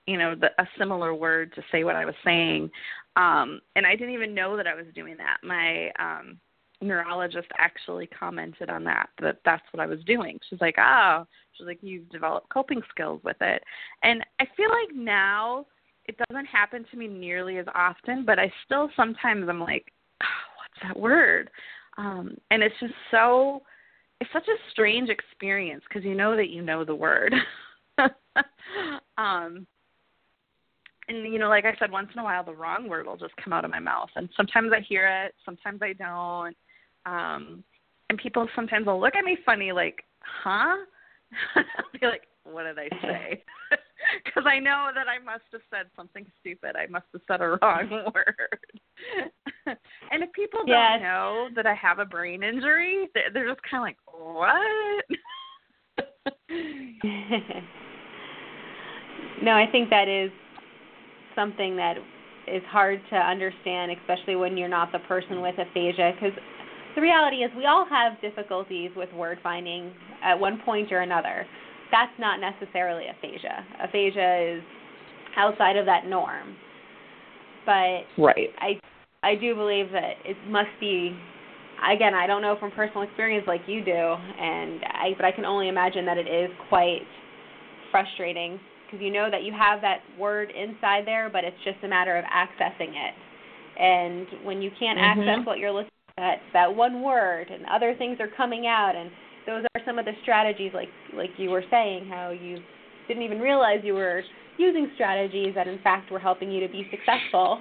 you 0.06 0.16
know, 0.16 0.34
the, 0.34 0.48
a 0.58 0.66
similar 0.78 1.14
word 1.14 1.52
to 1.54 1.62
say 1.70 1.84
what 1.84 1.94
I 1.94 2.06
was 2.06 2.14
saying. 2.24 2.70
Um, 3.16 3.60
and 3.76 3.86
I 3.86 3.94
didn't 3.94 4.14
even 4.14 4.34
know 4.34 4.56
that 4.56 4.66
I 4.66 4.74
was 4.74 4.86
doing 4.94 5.16
that. 5.18 5.36
My 5.42 5.90
um, 5.98 6.38
neurologist 6.80 7.48
actually 7.58 8.06
commented 8.06 8.70
on 8.70 8.84
that 8.84 9.08
that 9.20 9.38
that's 9.44 9.64
what 9.72 9.82
I 9.82 9.86
was 9.86 10.02
doing. 10.04 10.38
She's 10.48 10.60
like, 10.60 10.76
"Oh, 10.78 11.26
she's 11.52 11.66
like 11.66 11.78
you've 11.82 12.08
developed 12.10 12.48
coping 12.50 12.82
skills 12.90 13.20
with 13.24 13.36
it." 13.40 13.62
And 14.02 14.24
I 14.40 14.46
feel 14.56 14.70
like 14.70 14.94
now 14.94 15.66
it 16.06 16.16
doesn't 16.28 16.46
happen 16.46 16.84
to 16.90 16.96
me 16.96 17.06
nearly 17.06 17.58
as 17.58 17.66
often, 17.74 18.24
but 18.24 18.38
I 18.38 18.52
still 18.64 18.90
sometimes 18.96 19.48
I'm 19.48 19.60
like, 19.60 19.92
oh, 20.22 20.26
"What's 20.56 20.82
that 20.82 20.98
word?" 20.98 21.50
Um, 21.96 22.36
and 22.50 22.62
it's 22.62 22.74
just 22.80 22.94
so 23.10 23.62
it's 24.20 24.32
such 24.32 24.48
a 24.48 24.70
strange 24.70 25.08
experience 25.10 25.82
because 25.88 26.04
you 26.04 26.14
know 26.14 26.36
that 26.36 26.50
you 26.50 26.62
know 26.62 26.84
the 26.84 26.94
word. 26.94 27.34
um 29.18 29.66
and 31.08 31.32
you 31.32 31.38
know, 31.38 31.48
like 31.48 31.64
I 31.64 31.74
said, 31.78 31.90
once 31.90 32.08
in 32.12 32.20
a 32.20 32.24
while 32.24 32.44
the 32.44 32.54
wrong 32.54 32.88
word 32.88 33.06
will 33.06 33.16
just 33.16 33.34
come 33.42 33.52
out 33.52 33.64
of 33.64 33.70
my 33.70 33.78
mouth, 33.78 34.10
and 34.14 34.28
sometimes 34.36 34.72
I 34.74 34.80
hear 34.80 35.06
it, 35.24 35.34
sometimes 35.44 35.80
I 35.82 35.94
don't. 35.94 36.56
Um, 37.08 37.64
and 38.10 38.18
people 38.18 38.48
sometimes 38.54 38.86
will 38.86 39.00
look 39.00 39.14
at 39.14 39.24
me 39.24 39.36
funny, 39.44 39.72
like, 39.72 40.04
"Huh?" 40.20 40.76
I'll 41.56 41.64
be 42.00 42.06
like, 42.06 42.22
"What 42.44 42.64
did 42.64 42.78
I 42.78 42.88
say?" 43.02 43.44
Because 44.24 44.44
I 44.46 44.58
know 44.58 44.88
that 44.94 45.06
I 45.08 45.18
must 45.18 45.44
have 45.52 45.60
said 45.70 45.86
something 45.96 46.24
stupid. 46.40 46.76
I 46.76 46.86
must 46.86 47.06
have 47.12 47.22
said 47.28 47.40
a 47.40 47.58
wrong 47.60 47.90
word. 47.90 48.80
and 50.10 50.22
if 50.22 50.32
people 50.32 50.60
don't 50.66 51.02
know 51.02 51.48
that 51.54 51.66
I 51.66 51.74
have 51.74 51.98
a 51.98 52.04
brain 52.04 52.42
injury, 52.42 53.08
they're, 53.14 53.30
they're 53.32 53.48
just 53.48 53.60
kind 53.68 53.82
of 53.82 53.86
like, 53.86 53.98
"What?" 54.06 55.04
no, 59.42 59.52
I 59.52 59.66
think 59.70 59.90
that 59.90 60.08
is 60.08 60.30
something 61.34 61.76
that 61.76 61.96
is 62.46 62.62
hard 62.68 63.00
to 63.10 63.16
understand, 63.16 63.92
especially 63.92 64.36
when 64.36 64.56
you're 64.56 64.68
not 64.68 64.90
the 64.92 65.00
person 65.00 65.40
with 65.40 65.58
aphasia, 65.58 66.12
because 66.14 66.38
the 66.94 67.00
reality 67.00 67.36
is 67.38 67.50
we 67.56 67.66
all 67.66 67.86
have 67.88 68.20
difficulties 68.20 68.90
with 68.96 69.12
word 69.12 69.38
finding 69.42 69.92
at 70.22 70.38
one 70.38 70.60
point 70.64 70.92
or 70.92 71.00
another. 71.00 71.46
That's 71.90 72.12
not 72.18 72.40
necessarily 72.40 73.04
aphasia. 73.08 73.64
Aphasia 73.82 74.56
is 74.56 74.62
outside 75.36 75.76
of 75.76 75.86
that 75.86 76.06
norm. 76.06 76.56
But 77.64 78.04
right. 78.18 78.50
I 78.58 78.80
I 79.22 79.34
do 79.34 79.54
believe 79.54 79.90
that 79.92 80.14
it 80.24 80.36
must 80.48 80.70
be 80.80 81.16
again, 81.92 82.14
I 82.14 82.26
don't 82.26 82.42
know 82.42 82.56
from 82.58 82.70
personal 82.72 83.02
experience 83.02 83.46
like 83.46 83.62
you 83.66 83.84
do 83.84 83.92
and 83.92 84.80
I 84.84 85.10
but 85.16 85.24
I 85.24 85.32
can 85.32 85.44
only 85.44 85.68
imagine 85.68 86.04
that 86.06 86.18
it 86.18 86.26
is 86.26 86.50
quite 86.68 87.02
frustrating 87.90 88.58
because 88.86 89.02
you 89.02 89.12
know 89.12 89.28
that 89.30 89.42
you 89.42 89.52
have 89.52 89.82
that 89.82 89.98
word 90.18 90.50
inside 90.50 91.06
there, 91.06 91.28
but 91.30 91.44
it's 91.44 91.56
just 91.64 91.76
a 91.84 91.88
matter 91.88 92.16
of 92.16 92.24
accessing 92.24 92.92
it. 92.96 93.14
And 93.78 94.44
when 94.44 94.62
you 94.62 94.70
can't 94.78 94.98
mm-hmm. 94.98 95.20
access 95.20 95.46
what 95.46 95.58
you're 95.58 95.70
looking 95.70 95.90
at, 96.22 96.38
that 96.52 96.74
one 96.74 97.02
word, 97.02 97.48
and 97.50 97.64
other 97.66 97.94
things 97.96 98.18
are 98.20 98.28
coming 98.36 98.66
out, 98.66 98.94
and 98.96 99.10
those 99.46 99.64
are 99.74 99.80
some 99.86 99.98
of 99.98 100.04
the 100.04 100.12
strategies, 100.22 100.72
like 100.74 100.88
like 101.14 101.30
you 101.36 101.50
were 101.50 101.64
saying, 101.70 102.08
how 102.08 102.30
you 102.30 102.58
didn't 103.06 103.22
even 103.22 103.38
realize 103.38 103.80
you 103.82 103.94
were 103.94 104.22
using 104.58 104.90
strategies 104.94 105.54
that 105.54 105.66
in 105.66 105.78
fact 105.82 106.10
were 106.10 106.18
helping 106.18 106.50
you 106.50 106.60
to 106.66 106.72
be 106.72 106.86
successful. 106.90 107.60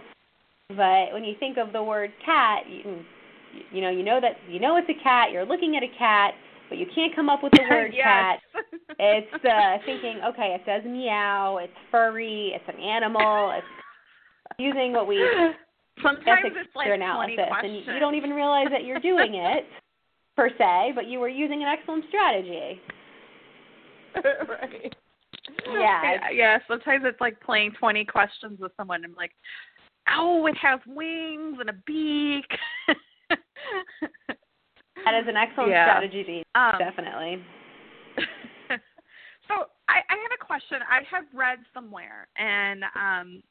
But 0.70 1.14
when 1.14 1.24
you 1.24 1.36
think 1.40 1.58
of 1.58 1.72
the 1.72 1.82
word 1.82 2.12
cat, 2.26 2.64
you, 2.70 3.00
you 3.72 3.82
know 3.82 3.90
you 3.90 4.04
know 4.04 4.20
that 4.22 4.38
you 4.50 4.60
know 4.60 4.78
it's 4.78 4.90
a 4.90 5.04
cat. 5.04 5.32
You're 5.32 5.46
looking 5.46 5.76
at 5.78 5.84
a 5.84 5.98
cat 5.98 6.34
but 6.70 6.78
you 6.78 6.86
can't 6.94 7.16
come 7.16 7.30
up 7.30 7.44
with 7.44 7.54
the 7.54 7.64
word 7.70 7.94
cat. 8.02 8.40
It's 9.00 9.34
uh, 9.34 9.86
thinking, 9.86 10.22
okay, 10.30 10.56
it 10.56 10.62
says 10.66 10.84
meow, 10.86 11.58
it's 11.62 11.74
furry, 11.92 12.54
it's 12.56 12.66
an 12.68 12.82
animal, 12.82 13.54
it's 13.56 13.68
using 14.60 14.94
what 14.94 15.08
we 15.08 15.18
sometimes 16.04 16.54
it's 16.56 16.76
like 16.76 16.88
analysis, 16.92 17.40
and 17.64 17.76
you, 17.76 17.94
you 17.94 18.00
don't 18.00 18.16
even 18.16 18.32
realize 18.32 18.68
that 18.72 18.84
you're 18.84 19.00
doing 19.00 19.36
it 19.36 19.66
per 20.36 20.50
se, 20.50 20.94
but 20.96 21.08
you 21.08 21.20
were 21.20 21.30
using 21.30 21.64
an 21.64 21.68
excellent 21.68 22.06
strategy. 22.10 22.82
right. 24.24 24.96
Yeah. 25.72 26.30
yeah. 26.34 26.58
Sometimes 26.68 27.04
it's 27.06 27.22
like 27.22 27.40
playing 27.42 27.74
20 27.80 28.06
questions 28.06 28.60
with 28.60 28.72
someone 28.78 29.04
and 29.04 29.06
I'm 29.06 29.16
like, 29.16 29.32
oh, 30.16 30.46
it 30.48 30.56
has 30.58 30.80
wings 30.88 31.58
and 31.60 31.70
a 31.70 31.76
beak. 31.86 32.46
That 35.06 35.22
is 35.22 35.28
an 35.28 35.38
excellent 35.38 35.72
yeah. 35.72 35.86
strategy, 35.86 36.44
um, 36.56 36.74
definitely. 36.80 37.44
so 39.48 39.54
I, 39.88 40.02
I 40.10 40.16
have 40.20 40.34
a 40.36 40.46
question. 40.46 40.80
I 40.90 41.02
have 41.10 41.26
read 41.34 41.60
somewhere, 41.74 42.28
and 42.38 42.84
um, 42.96 43.42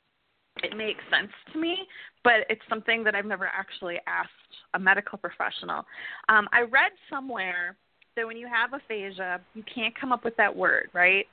it 0.63 0.77
makes 0.77 1.01
sense 1.11 1.33
to 1.53 1.59
me, 1.59 1.79
but 2.25 2.47
it's 2.49 2.63
something 2.69 3.05
that 3.05 3.15
I've 3.15 3.27
never 3.27 3.47
actually 3.47 3.99
asked 4.07 4.31
a 4.75 4.79
medical 4.79 5.19
professional. 5.19 5.85
Um, 6.29 6.49
I 6.53 6.63
read 6.63 6.93
somewhere 7.11 7.77
that 8.17 8.27
when 8.27 8.37
you 8.37 8.49
have 8.49 8.73
aphasia, 8.73 9.41
you 9.55 9.63
can't 9.73 9.99
come 9.99 10.13
up 10.13 10.25
with 10.25 10.37
that 10.37 10.55
word, 10.55 10.89
right? 10.93 11.27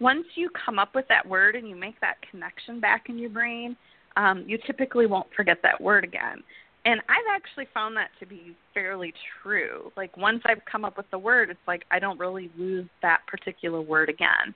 Once 0.00 0.24
you 0.34 0.50
come 0.64 0.78
up 0.78 0.94
with 0.94 1.06
that 1.08 1.26
word 1.26 1.54
and 1.54 1.68
you 1.68 1.76
make 1.76 2.00
that 2.00 2.16
connection 2.30 2.80
back 2.80 3.04
in 3.08 3.18
your 3.18 3.30
brain, 3.30 3.76
um, 4.16 4.44
you 4.46 4.58
typically 4.66 5.06
won't 5.06 5.28
forget 5.36 5.58
that 5.62 5.80
word 5.80 6.04
again. 6.04 6.42
And 6.84 7.00
I've 7.08 7.30
actually 7.32 7.68
found 7.72 7.96
that 7.96 8.08
to 8.18 8.26
be 8.26 8.56
fairly 8.74 9.14
true. 9.42 9.92
Like 9.96 10.16
once 10.16 10.42
I've 10.44 10.64
come 10.70 10.84
up 10.84 10.96
with 10.96 11.08
the 11.12 11.18
word, 11.18 11.48
it's 11.50 11.60
like 11.68 11.84
I 11.90 12.00
don't 12.00 12.18
really 12.18 12.50
lose 12.58 12.88
that 13.02 13.20
particular 13.28 13.80
word 13.80 14.08
again. 14.08 14.54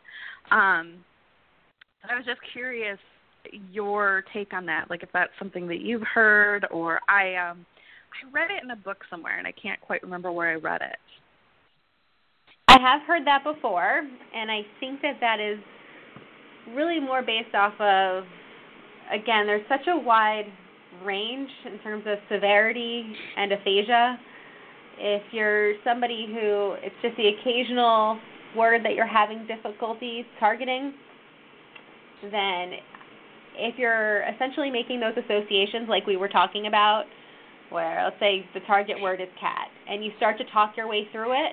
Um, 0.50 1.04
I 2.08 2.16
was 2.16 2.24
just 2.24 2.40
curious 2.52 2.98
your 3.72 4.24
take 4.32 4.52
on 4.52 4.66
that. 4.66 4.90
Like 4.90 5.02
if 5.02 5.08
that's 5.12 5.32
something 5.38 5.66
that 5.68 5.80
you've 5.80 6.02
heard, 6.02 6.66
or 6.70 7.00
I 7.08 7.34
um, 7.34 7.66
I 8.12 8.30
read 8.32 8.50
it 8.50 8.62
in 8.62 8.70
a 8.70 8.76
book 8.76 8.98
somewhere, 9.10 9.38
and 9.38 9.46
I 9.46 9.52
can't 9.52 9.80
quite 9.80 10.02
remember 10.02 10.32
where 10.32 10.50
I 10.50 10.54
read 10.54 10.82
it. 10.82 10.98
I 12.68 12.78
have 12.80 13.02
heard 13.06 13.26
that 13.26 13.44
before, 13.44 14.02
and 14.34 14.50
I 14.50 14.60
think 14.80 15.00
that 15.02 15.18
that 15.20 15.40
is 15.40 15.58
really 16.74 17.00
more 17.00 17.22
based 17.22 17.54
off 17.54 17.74
of 17.80 18.24
again, 19.12 19.46
there's 19.46 19.66
such 19.68 19.86
a 19.88 19.96
wide 19.96 20.46
range 21.04 21.50
in 21.64 21.78
terms 21.80 22.04
of 22.06 22.18
severity 22.30 23.14
and 23.36 23.52
aphasia. 23.52 24.18
If 24.98 25.22
you're 25.32 25.74
somebody 25.84 26.26
who 26.26 26.74
it's 26.82 26.94
just 27.02 27.16
the 27.16 27.28
occasional 27.28 28.18
word 28.56 28.84
that 28.84 28.94
you're 28.94 29.06
having 29.06 29.46
difficulty 29.46 30.24
targeting, 30.40 30.94
then 32.22 32.72
if 33.56 33.78
you're 33.78 34.22
essentially 34.34 34.70
making 34.70 35.00
those 35.00 35.14
associations 35.16 35.88
like 35.88 36.06
we 36.06 36.16
were 36.16 36.28
talking 36.28 36.66
about, 36.66 37.04
where 37.70 38.04
let's 38.04 38.20
say 38.20 38.46
the 38.54 38.60
target 38.60 39.00
word 39.00 39.20
is 39.20 39.28
cat, 39.40 39.68
and 39.88 40.04
you 40.04 40.12
start 40.16 40.38
to 40.38 40.44
talk 40.52 40.76
your 40.76 40.88
way 40.88 41.08
through 41.12 41.32
it, 41.32 41.52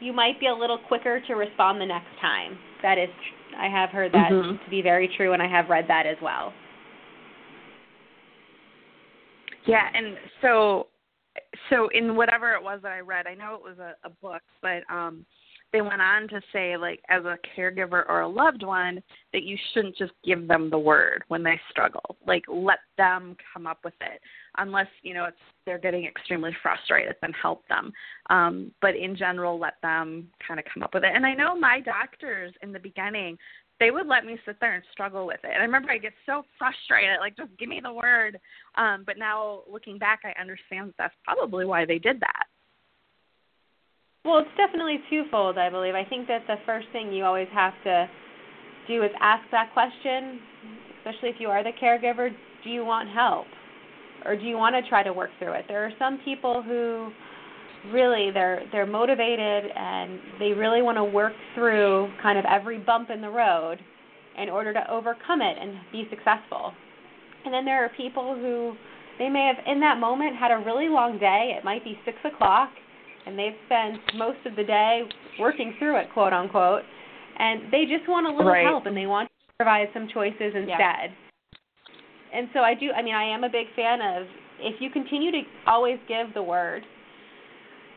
you 0.00 0.12
might 0.12 0.38
be 0.40 0.46
a 0.46 0.54
little 0.54 0.78
quicker 0.78 1.20
to 1.26 1.34
respond 1.34 1.80
the 1.80 1.86
next 1.86 2.08
time. 2.20 2.58
That 2.82 2.98
is, 2.98 3.08
I 3.58 3.68
have 3.68 3.90
heard 3.90 4.12
that 4.12 4.30
mm-hmm. 4.30 4.64
to 4.64 4.70
be 4.70 4.82
very 4.82 5.10
true, 5.16 5.32
and 5.32 5.42
I 5.42 5.48
have 5.48 5.68
read 5.68 5.86
that 5.88 6.06
as 6.06 6.16
well. 6.22 6.52
Yeah, 9.66 9.88
and 9.94 10.16
so 10.40 10.86
so 11.68 11.88
in 11.92 12.16
whatever 12.16 12.54
it 12.54 12.62
was 12.62 12.80
that 12.82 12.92
I 12.92 13.00
read, 13.00 13.26
I 13.26 13.34
know 13.34 13.54
it 13.54 13.62
was 13.62 13.78
a, 13.78 13.94
a 14.04 14.10
book, 14.10 14.42
but 14.62 14.82
um 14.92 15.24
they 15.72 15.80
went 15.82 16.02
on 16.02 16.28
to 16.28 16.40
say 16.52 16.76
like 16.76 17.00
as 17.08 17.24
a 17.24 17.38
caregiver 17.56 18.04
or 18.08 18.20
a 18.20 18.28
loved 18.28 18.62
one 18.62 19.02
that 19.32 19.42
you 19.42 19.56
shouldn't 19.72 19.96
just 19.96 20.12
give 20.24 20.48
them 20.48 20.70
the 20.70 20.78
word 20.78 21.24
when 21.28 21.42
they 21.42 21.60
struggle. 21.70 22.16
Like 22.26 22.44
let 22.48 22.78
them 22.98 23.36
come 23.52 23.66
up 23.66 23.78
with 23.84 23.94
it. 24.00 24.20
Unless, 24.58 24.88
you 25.02 25.14
know, 25.14 25.24
it's 25.26 25.36
they're 25.66 25.78
getting 25.78 26.04
extremely 26.04 26.56
frustrated, 26.62 27.14
then 27.20 27.32
help 27.40 27.66
them. 27.68 27.92
Um, 28.30 28.72
but 28.80 28.96
in 28.96 29.16
general 29.16 29.58
let 29.58 29.74
them 29.82 30.28
kind 30.46 30.58
of 30.58 30.66
come 30.72 30.82
up 30.82 30.94
with 30.94 31.04
it. 31.04 31.12
And 31.14 31.24
I 31.24 31.34
know 31.34 31.56
my 31.56 31.80
doctors 31.80 32.52
in 32.62 32.72
the 32.72 32.80
beginning 32.80 33.38
they 33.78 33.90
would 33.90 34.06
let 34.06 34.26
me 34.26 34.38
sit 34.44 34.56
there 34.60 34.74
and 34.74 34.84
struggle 34.92 35.26
with 35.26 35.40
it. 35.42 35.50
And 35.54 35.62
I 35.62 35.64
remember 35.64 35.90
I 35.90 35.96
get 35.96 36.12
so 36.26 36.44
frustrated, 36.58 37.16
like 37.18 37.34
just 37.34 37.56
give 37.58 37.70
me 37.70 37.80
the 37.82 37.92
word. 37.92 38.38
Um, 38.76 39.04
but 39.06 39.16
now 39.16 39.62
looking 39.72 39.98
back, 39.98 40.20
I 40.22 40.38
understand 40.38 40.88
that 40.88 40.94
that's 40.98 41.14
probably 41.24 41.64
why 41.64 41.86
they 41.86 41.98
did 41.98 42.20
that. 42.20 42.44
Well, 44.24 44.38
it's 44.38 44.56
definitely 44.56 44.98
twofold, 45.08 45.56
I 45.58 45.70
believe. 45.70 45.94
I 45.94 46.04
think 46.04 46.28
that 46.28 46.46
the 46.46 46.56
first 46.66 46.86
thing 46.92 47.12
you 47.12 47.24
always 47.24 47.48
have 47.52 47.72
to 47.84 48.08
do 48.86 49.02
is 49.02 49.10
ask 49.20 49.42
that 49.50 49.72
question, 49.72 50.40
especially 50.98 51.30
if 51.30 51.36
you 51.38 51.48
are 51.48 51.64
the 51.64 51.72
caregiver, 51.82 52.30
do 52.62 52.70
you 52.70 52.84
want 52.84 53.08
help? 53.08 53.46
or 54.24 54.36
do 54.36 54.44
you 54.44 54.56
want 54.56 54.74
to 54.74 54.88
try 54.88 55.02
to 55.02 55.12
work 55.12 55.30
through 55.38 55.52
it? 55.52 55.64
There 55.68 55.84
are 55.84 55.92
some 55.98 56.18
people 56.24 56.62
who 56.62 57.10
really 57.92 58.30
they're 58.30 58.62
they're 58.72 58.86
motivated 58.86 59.70
and 59.74 60.18
they 60.38 60.52
really 60.52 60.82
want 60.82 60.98
to 60.98 61.04
work 61.04 61.32
through 61.54 62.10
kind 62.22 62.38
of 62.38 62.44
every 62.44 62.78
bump 62.78 63.10
in 63.10 63.20
the 63.20 63.30
road 63.30 63.78
in 64.36 64.48
order 64.48 64.72
to 64.72 64.90
overcome 64.90 65.40
it 65.40 65.56
and 65.60 65.74
be 65.92 66.06
successful. 66.10 66.72
And 67.44 67.54
then 67.54 67.64
there 67.64 67.84
are 67.84 67.90
people 67.96 68.34
who 68.34 68.74
they 69.18 69.28
may 69.28 69.46
have 69.54 69.64
in 69.66 69.80
that 69.80 69.98
moment 69.98 70.36
had 70.36 70.50
a 70.50 70.62
really 70.64 70.88
long 70.88 71.18
day. 71.18 71.54
It 71.56 71.64
might 71.64 71.84
be 71.84 71.98
six 72.04 72.18
o'clock 72.24 72.70
and 73.26 73.38
they've 73.38 73.56
spent 73.66 73.98
most 74.16 74.38
of 74.46 74.56
the 74.56 74.64
day 74.64 75.02
working 75.38 75.74
through 75.78 75.98
it, 75.98 76.12
quote 76.12 76.32
unquote, 76.32 76.82
and 77.38 77.72
they 77.72 77.84
just 77.84 78.08
want 78.08 78.26
a 78.26 78.30
little 78.30 78.50
right. 78.52 78.64
help 78.64 78.86
and 78.86 78.96
they 78.96 79.06
want 79.06 79.28
to 79.28 79.56
provide 79.56 79.88
some 79.94 80.08
choices 80.12 80.52
instead. 80.54 80.66
Yeah. 80.68 81.06
And 82.32 82.48
so 82.52 82.60
I 82.60 82.74
do 82.74 82.90
I 82.92 83.02
mean 83.02 83.14
I 83.14 83.24
am 83.24 83.44
a 83.44 83.48
big 83.48 83.66
fan 83.74 84.00
of 84.00 84.26
if 84.60 84.80
you 84.80 84.90
continue 84.90 85.30
to 85.32 85.42
always 85.66 85.98
give 86.06 86.34
the 86.34 86.42
word, 86.42 86.82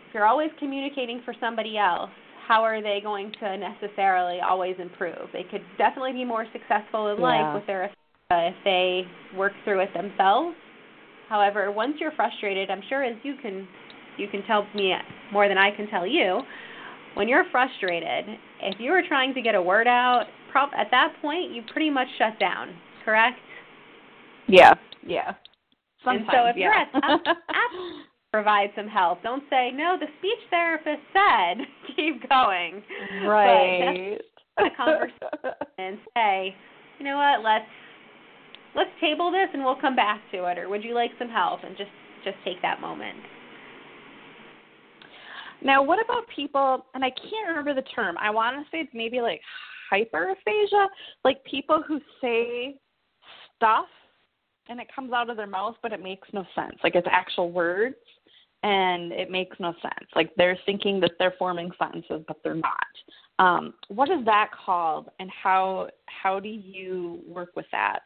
if 0.08 0.14
you're 0.14 0.26
always 0.26 0.50
communicating 0.60 1.22
for 1.26 1.34
somebody 1.40 1.78
else, 1.78 2.10
how 2.48 2.64
are 2.64 2.82
they 2.82 3.00
going 3.02 3.32
to 3.40 3.58
necessarily 3.58 4.40
always 4.42 4.76
improve? 4.80 5.30
They 5.32 5.44
could 5.44 5.62
definitely 5.78 6.14
be 6.14 6.26
more 6.26 6.46
successful 6.52 7.08
in 7.12 7.18
Yeah. 7.18 7.24
life 7.24 7.56
with 7.56 7.68
their 7.68 7.92
if 8.32 8.56
they 8.64 9.06
work 9.36 9.54
through 9.64 9.82
it 9.82 9.94
themselves. 9.94 10.56
However, 11.30 11.72
once 11.72 12.00
you're 12.00 12.12
frustrated, 12.12 12.72
I'm 12.72 12.82
sure 12.90 13.04
as 13.04 13.16
you 13.24 13.36
can 13.36 13.68
you 14.18 14.28
can 14.28 14.44
tell 14.44 14.68
me 14.76 14.94
more 15.32 15.48
than 15.48 15.58
I 15.58 15.72
can 15.72 15.88
tell 15.88 16.06
you. 16.06 16.42
When 17.16 17.28
you're 17.28 17.46
frustrated, 17.52 18.26
if 18.62 18.80
you 18.80 18.92
were 18.92 19.04
trying 19.08 19.34
to 19.36 19.42
get 19.42 19.56
a 19.56 19.62
word 19.62 19.88
out, 19.88 20.26
prob- 20.52 20.74
at 20.76 20.88
that 20.92 21.14
point 21.22 21.52
you 21.52 21.62
pretty 21.72 21.90
much 21.90 22.08
shut 22.18 22.40
down, 22.40 22.74
correct? 23.06 23.38
Yeah. 24.48 24.74
Yeah. 25.06 25.34
And 26.06 26.26
so 26.32 26.46
if 26.46 26.56
yeah. 26.58 26.64
you're 26.64 26.74
at 26.74 26.88
that, 26.94 27.36
provide 28.32 28.72
some 28.76 28.88
help. 28.88 29.22
Don't 29.22 29.44
say, 29.50 29.72
no, 29.74 29.96
the 30.00 30.08
speech 30.18 30.40
therapist 30.50 31.02
said, 31.14 31.66
keep 31.96 32.28
going. 32.28 32.84
right. 33.26 34.18
But 34.58 34.64
that's 34.64 34.76
conversation 34.76 35.20
and 35.78 35.98
say, 36.16 36.56
you 37.00 37.06
know 37.06 37.18
what, 37.18 37.44
let's 37.44 37.66
let's 38.76 38.90
table 39.00 39.32
this 39.32 39.50
and 39.54 39.64
we'll 39.64 39.80
come 39.80 39.96
back 39.96 40.20
to 40.32 40.46
it 40.46 40.58
or 40.58 40.68
would 40.68 40.84
you 40.84 40.96
like 40.96 41.12
some 41.20 41.30
help 41.30 41.64
and 41.64 41.78
just 41.78 41.92
just 42.24 42.38
take 42.46 42.62
that 42.62 42.82
moment. 42.82 43.20
Now, 45.64 45.82
what 45.82 46.04
about 46.04 46.24
people, 46.36 46.86
and 46.94 47.04
I 47.04 47.10
can't 47.10 47.48
remember 47.48 47.74
the 47.74 47.88
term, 47.90 48.18
I 48.20 48.30
want 48.30 48.58
to 48.58 48.64
say 48.72 48.82
it's 48.82 48.92
maybe 48.94 49.22
like 49.22 49.42
hyperaphasia, 49.92 50.88
like 51.24 51.44
people 51.46 51.84
who 51.88 52.00
say 52.22 52.76
stuff 53.56 53.86
and 54.70 54.80
it 54.80 54.88
comes 54.94 55.14
out 55.14 55.30
of 55.30 55.38
their 55.38 55.48
mouth, 55.48 55.76
but 55.82 55.92
it 55.92 56.02
makes 56.02 56.28
no 56.34 56.46
sense. 56.56 56.76
Like 56.84 56.96
it's 56.96 57.08
actual 57.10 57.52
words 57.52 57.96
and 58.64 59.12
it 59.12 59.30
makes 59.30 59.58
no 59.60 59.74
sense. 59.82 60.10
Like 60.16 60.32
they're 60.38 60.58
thinking 60.66 61.00
that 61.02 61.12
they're 61.20 61.36
forming 61.38 61.72
sentences, 61.78 62.24
but 62.28 62.38
they're 62.44 62.56
not. 62.56 62.74
Um, 63.40 63.74
what 63.90 64.10
is 64.10 64.24
that 64.26 64.52
called, 64.66 65.10
and 65.20 65.30
how 65.32 65.90
how 66.06 66.40
do 66.40 66.50
you 66.50 67.20
work 67.28 67.50
with 67.56 67.66
that? 67.72 68.00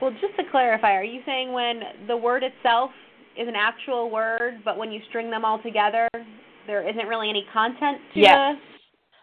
Well, 0.00 0.12
just 0.12 0.36
to 0.36 0.42
clarify, 0.50 0.92
are 0.92 1.04
you 1.04 1.20
saying 1.26 1.52
when 1.52 1.80
the 2.06 2.16
word 2.16 2.42
itself 2.42 2.90
is 3.40 3.48
an 3.48 3.56
actual 3.56 4.10
word, 4.10 4.60
but 4.64 4.76
when 4.76 4.92
you 4.92 5.00
string 5.08 5.30
them 5.30 5.44
all 5.44 5.60
together, 5.62 6.08
there 6.66 6.86
isn't 6.88 7.06
really 7.08 7.30
any 7.30 7.44
content 7.52 7.98
to 8.14 8.20
Yes. 8.20 8.56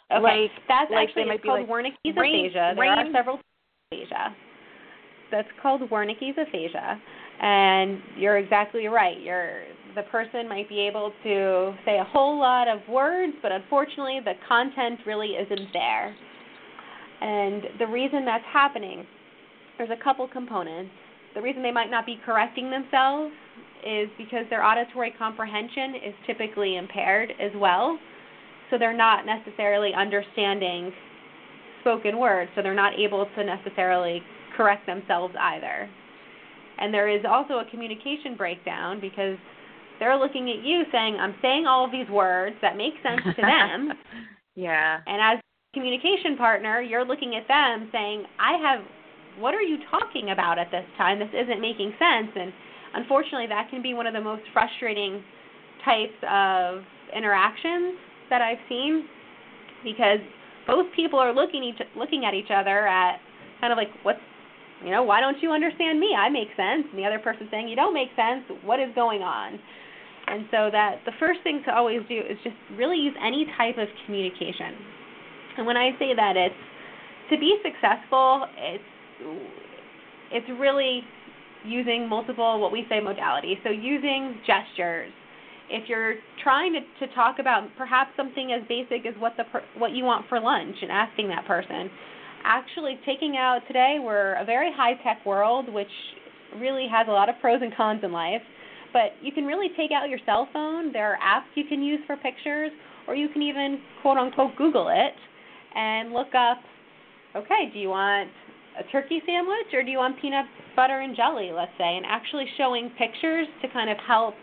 the 0.09 0.15
Okay, 0.17 0.21
Like- 0.47 0.51
that's 0.69 0.89
like 0.89 1.09
actually 1.09 1.25
might 1.25 1.43
called 1.43 1.59
like, 1.59 1.67
Wernicke's 1.67 2.15
rain- 2.17 2.45
aphasia. 2.45 2.71
There 2.75 2.81
rain- 2.81 2.97
are 2.97 3.12
several 3.12 3.39
aphasia. 3.91 4.33
That's 5.31 5.51
called 5.62 5.81
Wernicke's 5.89 6.38
aphasia, 6.38 6.97
and 7.41 8.01
you're 8.15 8.38
exactly 8.38 8.88
right. 8.88 9.17
You're 9.19 9.63
the 9.95 10.03
person 10.03 10.47
might 10.47 10.69
be 10.69 10.79
able 10.79 11.12
to 11.24 11.75
say 11.83 11.97
a 12.00 12.03
whole 12.05 12.38
lot 12.39 12.67
of 12.69 12.88
words, 12.88 13.33
but 13.41 13.51
unfortunately, 13.51 14.19
the 14.21 14.36
content 14.47 15.00
really 15.05 15.36
isn't 15.36 15.74
there. 15.74 16.15
And 17.19 17.63
the 17.80 17.88
reason 17.88 18.23
that's 18.23 18.45
happening, 18.45 19.06
there's 19.77 19.89
a 19.89 19.97
couple 19.97 20.25
components. 20.27 20.91
The 21.34 21.41
reason 21.41 21.63
they 21.63 21.71
might 21.71 21.89
not 21.89 22.06
be 22.06 22.15
correcting 22.25 22.69
themselves 22.69 23.34
is 23.88 24.10
because 24.17 24.45
their 24.50 24.63
auditory 24.63 25.13
comprehension 25.17 25.95
is 25.95 26.13
typically 26.26 26.76
impaired 26.76 27.32
as 27.39 27.52
well. 27.56 27.97
So 28.69 28.78
they're 28.78 28.95
not 28.95 29.26
necessarily 29.26 29.91
understanding 29.93 30.91
spoken 31.82 32.19
words, 32.19 32.52
so 32.56 32.62
they're 32.62 32.73
not 32.73 33.00
able 33.00 33.26
to 33.36 33.43
necessarily 33.43 34.21
correct 34.56 34.86
themselves 34.86 35.34
either. 35.39 35.89
And 36.80 36.93
there 36.93 37.08
is 37.10 37.23
also 37.28 37.60
a 37.60 37.65
communication 37.71 38.36
breakdown 38.36 39.00
because 39.00 39.38
they're 40.00 40.17
looking 40.17 40.50
at 40.50 40.65
you 40.65 40.84
saying, 40.91 41.15
I'm 41.15 41.36
saying 41.41 41.65
all 41.65 41.86
of 41.86 41.91
these 41.91 42.10
words 42.10 42.56
that 42.62 42.78
make 42.78 42.93
sense 43.02 43.21
to 43.23 43.41
them. 43.41 43.93
yeah. 44.56 45.00
And 45.08 45.21
as 45.21 45.41
communication 45.73 46.38
partner, 46.38 46.82
you're 46.82 47.06
looking 47.06 47.36
at 47.36 47.47
them 47.47 47.89
saying, 47.91 48.26
I 48.39 48.58
have, 48.58 48.86
what 49.39 49.54
are 49.54 49.62
you 49.62 49.78
talking 49.89 50.32
about 50.32 50.60
at 50.60 50.69
this 50.71 50.86
time? 50.97 51.19
This 51.19 51.30
isn't 51.34 51.62
making 51.62 51.93
sense. 51.97 52.32
And 52.36 52.54
unfortunately, 52.93 53.47
that 53.47 53.69
can 53.69 53.82
be 53.82 53.93
one 53.93 54.08
of 54.08 54.13
the 54.13 54.21
most 54.21 54.43
frustrating 54.54 55.23
types 55.84 56.17
of 56.30 56.82
interactions 57.15 57.95
that 58.30 58.41
I've 58.41 58.60
seen 58.67 59.08
because 59.84 60.19
both 60.65 60.86
people 60.95 61.19
are 61.19 61.34
looking 61.34 61.63
each 61.63 61.80
looking 61.95 62.26
at 62.26 62.34
each 62.34 62.52
other 62.54 62.88
at 62.88 63.19
kind 63.62 63.71
of 63.71 63.78
like 63.78 63.88
what's 64.04 64.19
you 64.84 64.91
know 64.91 65.04
why 65.04 65.21
don't 65.21 65.41
you 65.41 65.52
understand 65.52 66.00
me? 66.00 66.15
I 66.17 66.30
make 66.30 66.50
sense. 66.58 66.86
And 66.91 67.00
the 67.00 67.06
other 67.06 67.19
person 67.19 67.47
saying 67.50 67.67
you 67.67 67.76
don't 67.76 67.93
make 67.93 68.10
sense. 68.15 68.43
What 68.63 68.80
is 68.80 68.89
going 68.95 69.21
on? 69.21 69.60
And 70.28 70.45
so 70.52 70.69
that 70.71 71.00
the 71.06 71.13
first 71.19 71.39
thing 71.43 71.62
to 71.65 71.73
always 71.73 72.02
do 72.10 72.19
is 72.19 72.38
just 72.43 72.56
really 72.76 72.97
use 72.97 73.15
any 73.23 73.47
type 73.58 73.78
of 73.78 73.88
communication. 74.06 74.76
And 75.58 75.65
when 75.65 75.78
I 75.78 75.91
say 75.97 76.13
that 76.13 76.36
it's 76.36 76.56
to 77.32 77.39
be 77.39 77.58
successful 77.63 78.45
it's 78.58 78.84
it's 80.32 80.47
really 80.60 81.02
using 81.67 82.08
multiple 82.08 82.60
what 82.60 82.71
we 82.71 82.86
say 82.89 82.99
modalities. 82.99 83.62
So 83.63 83.69
using 83.69 84.39
gestures. 84.45 85.12
If 85.69 85.89
you're 85.89 86.15
trying 86.41 86.73
to, 86.73 87.06
to 87.06 87.13
talk 87.13 87.39
about 87.39 87.67
perhaps 87.77 88.12
something 88.15 88.53
as 88.53 88.65
basic 88.69 89.06
as 89.06 89.13
what 89.19 89.34
the 89.36 89.43
what 89.77 89.91
you 89.91 90.06
want 90.06 90.25
for 90.30 90.39
lunch 90.39 90.75
and 90.82 90.91
asking 90.91 91.27
that 91.30 91.45
person 91.45 91.89
actually 92.43 92.97
taking 93.06 93.36
out 93.36 93.60
today 93.67 93.97
we're 93.99 94.36
a 94.36 94.45
very 94.45 94.71
high 94.73 94.93
tech 95.03 95.25
world 95.25 95.71
which 95.73 95.91
really 96.58 96.88
has 96.89 97.08
a 97.10 97.12
lot 97.12 97.27
of 97.27 97.36
pros 97.41 97.60
and 97.62 97.75
cons 97.75 97.99
in 98.03 98.12
life 98.12 98.41
but 98.93 99.12
you 99.21 99.32
can 99.32 99.45
really 99.45 99.67
take 99.75 99.91
out 99.91 100.10
your 100.10 100.19
cell 100.25 100.47
phone. 100.53 100.93
There 100.93 101.12
are 101.12 101.17
apps 101.17 101.51
you 101.56 101.65
can 101.65 101.84
use 101.84 101.99
for 102.08 102.15
pictures 102.15 102.71
or 103.08 103.15
you 103.15 103.30
can 103.30 103.41
even 103.41 103.82
quote 104.01 104.17
unquote 104.17 104.56
google 104.56 104.89
it 104.89 105.13
and 105.75 106.13
look 106.13 106.34
up 106.36 106.60
okay 107.36 107.69
do 107.73 107.80
you 107.80 107.89
want 107.89 108.30
a 108.79 108.83
turkey 108.91 109.21
sandwich 109.25 109.73
or 109.73 109.83
do 109.83 109.91
you 109.91 109.97
want 109.97 110.19
peanut 110.21 110.45
butter 110.75 110.99
and 110.99 111.15
jelly 111.15 111.51
let's 111.53 111.71
say 111.77 111.97
and 111.97 112.05
actually 112.05 112.45
showing 112.57 112.89
pictures 112.97 113.47
to 113.61 113.67
kind 113.69 113.89
of 113.89 113.97
help 114.05 114.35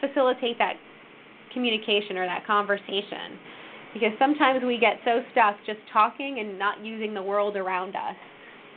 facilitate 0.00 0.58
that 0.58 0.74
communication 1.52 2.16
or 2.16 2.26
that 2.26 2.46
conversation 2.46 3.38
because 3.94 4.12
sometimes 4.18 4.62
we 4.64 4.78
get 4.78 4.98
so 5.04 5.22
stuck 5.32 5.56
just 5.66 5.80
talking 5.92 6.38
and 6.40 6.58
not 6.58 6.84
using 6.84 7.14
the 7.14 7.22
world 7.22 7.56
around 7.56 7.96
us 7.96 8.16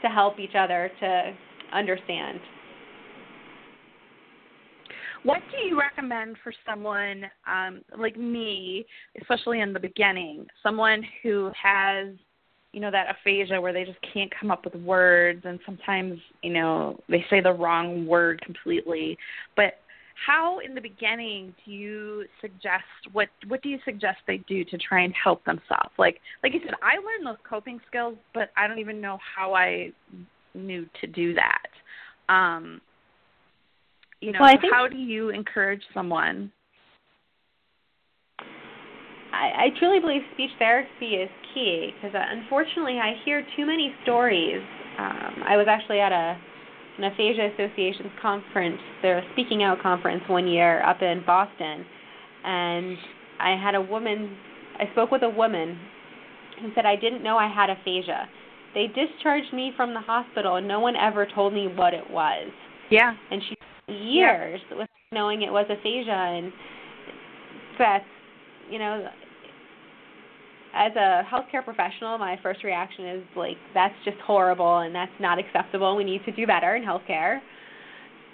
to 0.02 0.10
help 0.10 0.40
each 0.40 0.56
other 0.58 0.92
to 1.00 1.34
understand. 1.74 2.40
What 5.24 5.42
do 5.52 5.58
you 5.68 5.80
recommend 5.80 6.38
for 6.44 6.52
someone 6.68 7.26
um, 7.48 7.82
like 7.98 8.18
me, 8.18 8.86
especially 9.20 9.62
in 9.62 9.72
the 9.72 9.80
beginning, 9.80 10.48
someone 10.64 11.04
who 11.22 11.52
has, 11.62 12.08
you 12.74 12.80
know, 12.80 12.92
that 12.92 13.08
aphasia 13.10 13.60
where 13.60 13.74
they 13.74 13.84
just 13.84 14.00
can't 14.14 14.32
come 14.40 14.50
up 14.50 14.64
with 14.64 14.76
words 14.76 15.42
and 15.44 15.60
sometimes, 15.66 16.20
you 16.42 16.54
know, 16.54 17.00
they 17.10 17.26
say 17.30 17.42
the 17.42 17.52
wrong 17.52 18.06
word 18.06 18.42
completely. 18.42 19.18
But 19.56 19.74
how 20.26 20.60
in 20.60 20.76
the 20.76 20.82
beginning 20.82 21.54
do 21.66 21.72
you 21.72 22.26
suggest 22.40 22.84
what 23.12 23.28
what 23.48 23.62
do 23.62 23.70
you 23.70 23.80
suggest 23.84 24.20
they 24.28 24.38
do 24.48 24.64
to 24.66 24.78
try 24.78 25.02
and 25.02 25.14
help 25.22 25.44
themselves? 25.46 25.92
Like 25.98 26.20
like 26.44 26.54
you 26.54 26.62
said, 26.64 26.76
I 26.82 26.96
learned 26.96 27.26
those 27.26 27.44
coping 27.48 27.80
skills, 27.88 28.16
but 28.34 28.52
I 28.56 28.68
don't 28.68 28.80
even 28.80 29.02
know 29.02 29.18
how 29.36 29.54
I 29.54 29.92
knew 30.54 30.86
to 31.02 31.08
do 31.08 31.34
that. 31.34 32.34
Um, 32.34 32.82
you 34.22 34.32
know, 34.32 34.40
Well, 34.42 34.58
think- 34.62 34.72
how 34.72 34.88
do 34.88 34.98
you 34.98 35.30
encourage 35.30 35.84
someone? 35.94 36.52
I, 39.42 39.66
I 39.66 39.80
truly 39.80 40.00
believe 40.00 40.22
speech 40.34 40.52
therapy 40.60 41.16
is 41.16 41.30
key 41.54 41.92
because 41.96 42.16
uh, 42.16 42.24
unfortunately 42.30 43.00
I 43.00 43.14
hear 43.26 43.46
too 43.58 43.66
many 43.66 43.94
stories. 44.04 44.62
Um, 45.00 45.42
I 45.44 45.58
was 45.58 45.66
actually 45.68 46.00
at 46.00 46.12
a 46.12 46.38
an 46.98 47.06
aphasia 47.06 47.50
association's 47.54 48.12
conference, 48.22 48.78
their 49.02 49.24
speaking 49.34 49.64
out 49.64 49.82
conference 49.82 50.22
one 50.28 50.46
year 50.46 50.84
up 50.84 51.02
in 51.02 51.24
Boston, 51.26 51.86
and 52.44 52.98
I 53.40 53.56
had 53.56 53.76
a 53.76 53.82
woman. 53.82 54.38
I 54.78 54.92
spoke 54.92 55.10
with 55.10 55.24
a 55.24 55.30
woman 55.30 55.80
who 56.62 56.70
said 56.76 56.86
I 56.86 56.96
didn't 56.96 57.24
know 57.24 57.38
I 57.38 57.52
had 57.52 57.70
aphasia. 57.70 58.30
They 58.76 58.88
discharged 58.88 59.54
me 59.54 59.72
from 59.76 59.94
the 59.94 60.00
hospital 60.00 60.56
and 60.56 60.68
no 60.68 60.80
one 60.80 60.96
ever 60.96 61.28
told 61.34 61.54
me 61.54 61.68
what 61.68 61.94
it 61.94 62.10
was. 62.10 62.52
Yeah. 62.90 63.16
And 63.32 63.42
she 63.50 63.56
years 63.92 64.62
yeah. 64.70 64.78
with 64.78 64.88
knowing 65.12 65.42
it 65.42 65.52
was 65.52 65.66
aphasia 65.70 66.12
and 66.12 66.54
that's 67.78 68.06
you 68.70 68.80
know 68.80 69.08
as 70.74 70.92
a 70.96 71.24
healthcare 71.32 71.64
professional 71.64 72.18
my 72.18 72.40
first 72.42 72.64
reaction 72.64 73.06
is 73.06 73.24
like 73.36 73.58
that's 73.74 73.96
just 74.06 74.18
horrible 74.20 74.80
and 74.80 74.96
that's 74.96 75.12
not 75.20 75.38
acceptable. 75.40 75.96
We 75.96 76.04
need 76.04 76.24
to 76.26 76.32
do 76.32 76.48
better 76.48 76.76
in 76.76 76.84
healthcare. 76.84 77.40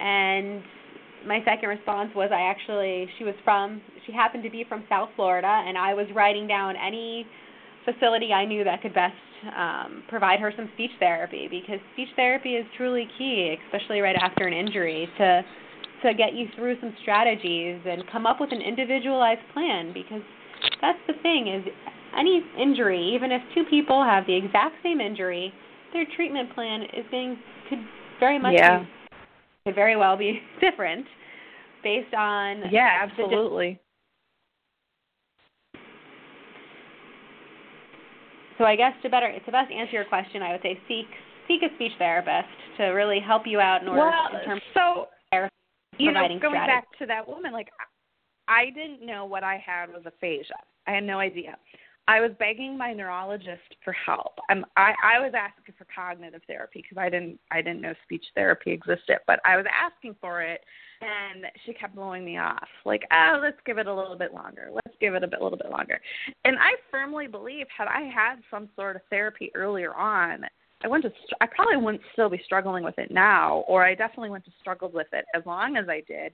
And 0.00 0.62
my 1.26 1.40
second 1.44 1.68
response 1.68 2.10
was 2.14 2.30
I 2.32 2.42
actually 2.42 3.08
she 3.18 3.24
was 3.24 3.34
from 3.44 3.80
she 4.06 4.12
happened 4.12 4.44
to 4.44 4.50
be 4.50 4.64
from 4.68 4.84
South 4.88 5.08
Florida 5.16 5.64
and 5.66 5.76
I 5.76 5.94
was 5.94 6.06
writing 6.14 6.46
down 6.46 6.74
any 6.76 7.26
facility 7.84 8.32
I 8.32 8.44
knew 8.44 8.64
that 8.64 8.82
could 8.82 8.94
best 8.94 9.16
um, 9.56 10.02
provide 10.08 10.40
her 10.40 10.52
some 10.56 10.68
speech 10.74 10.90
therapy 10.98 11.48
because 11.48 11.78
speech 11.94 12.08
therapy 12.16 12.54
is 12.54 12.66
truly 12.76 13.08
key, 13.18 13.56
especially 13.66 14.00
right 14.00 14.16
after 14.20 14.46
an 14.46 14.52
injury, 14.52 15.08
to 15.18 15.42
to 16.02 16.14
get 16.14 16.34
you 16.34 16.46
through 16.54 16.78
some 16.80 16.94
strategies 17.02 17.80
and 17.84 18.04
come 18.12 18.24
up 18.24 18.40
with 18.40 18.52
an 18.52 18.62
individualized 18.62 19.40
plan 19.52 19.92
because 19.92 20.22
that's 20.80 20.98
the 21.08 21.14
thing 21.22 21.48
is 21.48 21.72
any 22.16 22.42
injury, 22.60 23.12
even 23.14 23.32
if 23.32 23.42
two 23.54 23.64
people 23.68 24.02
have 24.02 24.26
the 24.26 24.34
exact 24.34 24.76
same 24.82 25.00
injury, 25.00 25.52
their 25.92 26.04
treatment 26.16 26.54
plan 26.54 26.82
is 26.82 27.04
going 27.10 27.38
could 27.68 27.78
very 28.20 28.38
much 28.38 28.54
yeah. 28.54 28.80
be, 28.80 28.86
could 29.66 29.74
very 29.74 29.96
well 29.96 30.16
be 30.16 30.40
different 30.60 31.06
based 31.82 32.12
on 32.14 32.62
yeah 32.72 32.98
absolutely 33.02 33.80
So 38.58 38.64
I 38.64 38.74
guess 38.74 38.92
to 39.02 39.08
better 39.08 39.32
to 39.32 39.52
best 39.52 39.70
answer 39.72 39.92
your 39.92 40.04
question, 40.04 40.42
I 40.42 40.50
would 40.50 40.62
say 40.62 40.78
seek 40.88 41.06
seek 41.46 41.62
a 41.62 41.72
speech 41.76 41.92
therapist 41.96 42.48
to 42.76 42.86
really 42.86 43.20
help 43.24 43.44
you 43.46 43.60
out 43.60 43.82
in 43.82 43.88
order 43.88 44.00
well, 44.00 44.28
in 44.36 44.44
terms 44.44 44.62
so 44.74 45.06
of 45.32 45.48
you 45.96 46.10
know 46.10 46.20
going 46.20 46.38
strategy. 46.38 46.66
back 46.66 46.98
to 46.98 47.06
that 47.06 47.26
woman, 47.26 47.52
like 47.52 47.68
I 48.48 48.66
didn't 48.74 49.06
know 49.06 49.24
what 49.24 49.44
I 49.44 49.62
had 49.64 49.90
was 49.90 50.02
aphasia. 50.04 50.58
I 50.88 50.90
had 50.90 51.04
no 51.04 51.20
idea. 51.20 51.56
I 52.08 52.20
was 52.22 52.30
begging 52.38 52.76
my 52.76 52.94
neurologist 52.94 53.76
for 53.84 53.92
help. 53.92 54.32
I'm, 54.48 54.64
I 54.78 54.94
I 55.04 55.20
was 55.20 55.34
asking 55.36 55.74
for 55.76 55.86
cognitive 55.94 56.40
therapy 56.46 56.82
because 56.82 56.96
I 56.96 57.10
didn't 57.10 57.38
I 57.50 57.60
didn't 57.60 57.82
know 57.82 57.92
speech 58.04 58.24
therapy 58.34 58.72
existed, 58.72 59.18
but 59.26 59.40
I 59.44 59.58
was 59.58 59.66
asking 59.70 60.16
for 60.18 60.42
it, 60.42 60.62
and 61.02 61.44
she 61.66 61.74
kept 61.74 61.94
blowing 61.94 62.24
me 62.24 62.38
off. 62.38 62.66
Like, 62.86 63.02
oh, 63.12 63.40
let's 63.42 63.58
give 63.66 63.76
it 63.76 63.86
a 63.86 63.94
little 63.94 64.16
bit 64.16 64.32
longer. 64.32 64.70
Let's 64.72 64.96
give 65.00 65.14
it 65.14 65.22
a 65.22 65.28
bit, 65.28 65.42
little 65.42 65.58
bit 65.58 65.70
longer. 65.70 66.00
And 66.46 66.56
I 66.58 66.72
firmly 66.90 67.26
believe, 67.26 67.66
had 67.76 67.88
I 67.88 68.04
had 68.04 68.36
some 68.50 68.70
sort 68.74 68.96
of 68.96 69.02
therapy 69.10 69.50
earlier 69.54 69.94
on, 69.94 70.44
I 70.82 70.88
wouldn't. 70.88 71.04
Have, 71.04 71.38
I 71.42 71.46
probably 71.46 71.76
wouldn't 71.76 72.02
still 72.14 72.30
be 72.30 72.40
struggling 72.42 72.84
with 72.84 72.98
it 72.98 73.10
now, 73.10 73.64
or 73.68 73.84
I 73.84 73.94
definitely 73.94 74.30
wouldn't 74.30 74.46
have 74.46 74.60
struggled 74.62 74.94
with 74.94 75.08
it 75.12 75.26
as 75.34 75.42
long 75.44 75.76
as 75.76 75.90
I 75.90 76.02
did. 76.08 76.32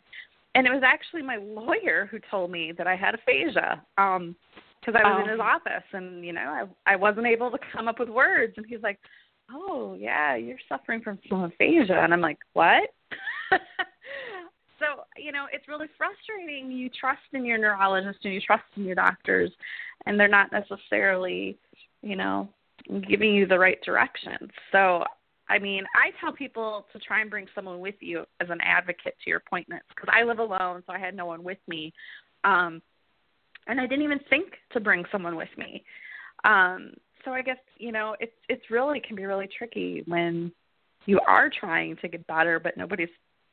And 0.55 0.69
it 0.69 0.71
was 0.71 0.85
actually 0.87 1.23
my 1.23 1.37
lawyer 1.37 2.07
who 2.09 2.21
told 2.31 2.53
me 2.53 2.73
that 2.79 2.87
I 2.87 2.95
had 2.95 3.17
aphasia. 3.17 3.83
Um, 3.99 4.37
because 4.85 5.01
I 5.03 5.09
was 5.09 5.25
in 5.25 5.31
his 5.31 5.41
office 5.41 5.85
and 5.93 6.25
you 6.25 6.33
know 6.33 6.67
I 6.87 6.93
I 6.93 6.97
wasn't 6.97 7.27
able 7.27 7.51
to 7.51 7.59
come 7.73 7.89
up 7.89 7.99
with 7.99 8.09
words 8.09 8.55
and 8.57 8.67
he's 8.69 8.83
like, 8.83 8.99
"Oh, 9.51 9.97
yeah, 9.99 10.37
you're 10.37 10.59
suffering 10.69 11.01
from 11.01 11.19
aphasia." 11.33 12.01
And 12.03 12.13
I'm 12.13 12.21
like, 12.21 12.39
"What?" 12.53 12.91
so, 14.79 15.05
you 15.17 15.33
know, 15.33 15.47
it's 15.53 15.69
really 15.69 15.87
frustrating. 15.97 16.71
You 16.71 16.91
trust 16.91 17.23
in 17.33 17.45
your 17.45 17.59
neurologist 17.59 18.19
and 18.25 18.35
you 18.35 18.41
trust 18.41 18.65
in 18.77 18.85
your 18.85 18.95
doctors 18.95 19.51
and 20.07 20.19
they're 20.19 20.29
not 20.29 20.53
necessarily, 20.53 21.57
you 22.03 22.17
know, 22.17 22.49
giving 23.09 23.35
you 23.35 23.47
the 23.47 23.59
right 23.59 23.81
direction. 23.83 24.51
So, 24.73 25.05
I 25.49 25.59
mean, 25.59 25.85
I 25.95 26.11
tell 26.21 26.33
people 26.33 26.87
to 26.93 26.99
try 26.99 27.21
and 27.21 27.31
bring 27.31 27.47
someone 27.55 27.81
with 27.81 27.97
you 28.01 28.25
as 28.41 28.49
an 28.51 28.61
advocate 28.63 29.15
to 29.23 29.31
your 29.31 29.39
appointments 29.39 29.87
because 29.95 30.13
I 30.13 30.25
live 30.25 30.39
alone, 30.39 30.83
so 30.87 30.93
I 30.93 30.99
had 30.99 31.15
no 31.15 31.27
one 31.27 31.45
with 31.45 31.59
me. 31.69 31.93
Um, 32.45 32.83
and 33.67 33.81
I 33.81 33.87
didn't 33.87 34.05
even 34.05 34.21
think 34.31 34.53
to 34.73 34.81
bring 34.81 35.05
someone 35.11 35.37
with 35.37 35.49
me. 35.57 35.85
Um, 36.45 36.93
so 37.25 37.33
I 37.33 37.43
guess 37.43 37.59
you 37.79 37.93
know 37.93 38.15
it's 38.21 38.33
it's 38.49 38.71
really 38.71 39.01
can 39.01 39.17
be 39.17 39.25
really 39.25 39.49
tricky 39.57 40.03
when 40.07 40.53
you 41.07 41.21
are 41.27 41.51
trying 41.51 41.97
to 41.97 42.09
get 42.09 42.27
better, 42.27 42.59
but 42.59 42.77
nobody's 42.77 43.09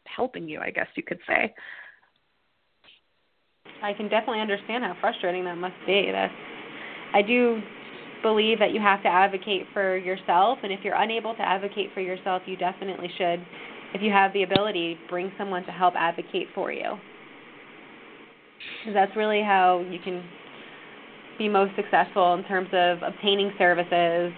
helping 0.05 0.47
you. 0.47 0.59
I 0.59 0.71
guess 0.71 0.87
you 0.95 1.03
could 1.03 1.19
say. 1.27 1.53
I 3.83 3.93
can 3.93 4.09
definitely 4.09 4.41
understand 4.41 4.83
how 4.83 4.95
frustrating 4.99 5.45
that 5.45 5.57
must 5.57 5.75
be. 5.85 6.09
That's 6.11 6.33
I 7.13 7.21
do 7.21 7.61
believe 8.21 8.59
that 8.59 8.71
you 8.71 8.79
have 8.79 9.01
to 9.03 9.09
advocate 9.09 9.65
for 9.73 9.97
yourself, 9.97 10.59
and 10.63 10.71
if 10.71 10.81
you're 10.83 10.95
unable 10.95 11.33
to 11.35 11.41
advocate 11.41 11.89
for 11.93 12.01
yourself, 12.01 12.43
you 12.45 12.55
definitely 12.55 13.09
should, 13.17 13.43
if 13.95 14.01
you 14.01 14.11
have 14.11 14.31
the 14.33 14.43
ability, 14.43 14.97
bring 15.09 15.31
someone 15.39 15.65
to 15.65 15.71
help 15.71 15.95
advocate 15.95 16.47
for 16.53 16.71
you 16.71 16.99
because 18.79 18.93
that's 18.93 19.15
really 19.15 19.41
how 19.41 19.85
you 19.89 19.99
can 19.99 20.23
be 21.37 21.49
most 21.49 21.75
successful 21.75 22.33
in 22.33 22.43
terms 22.43 22.69
of 22.73 22.99
obtaining 23.03 23.51
services 23.57 24.31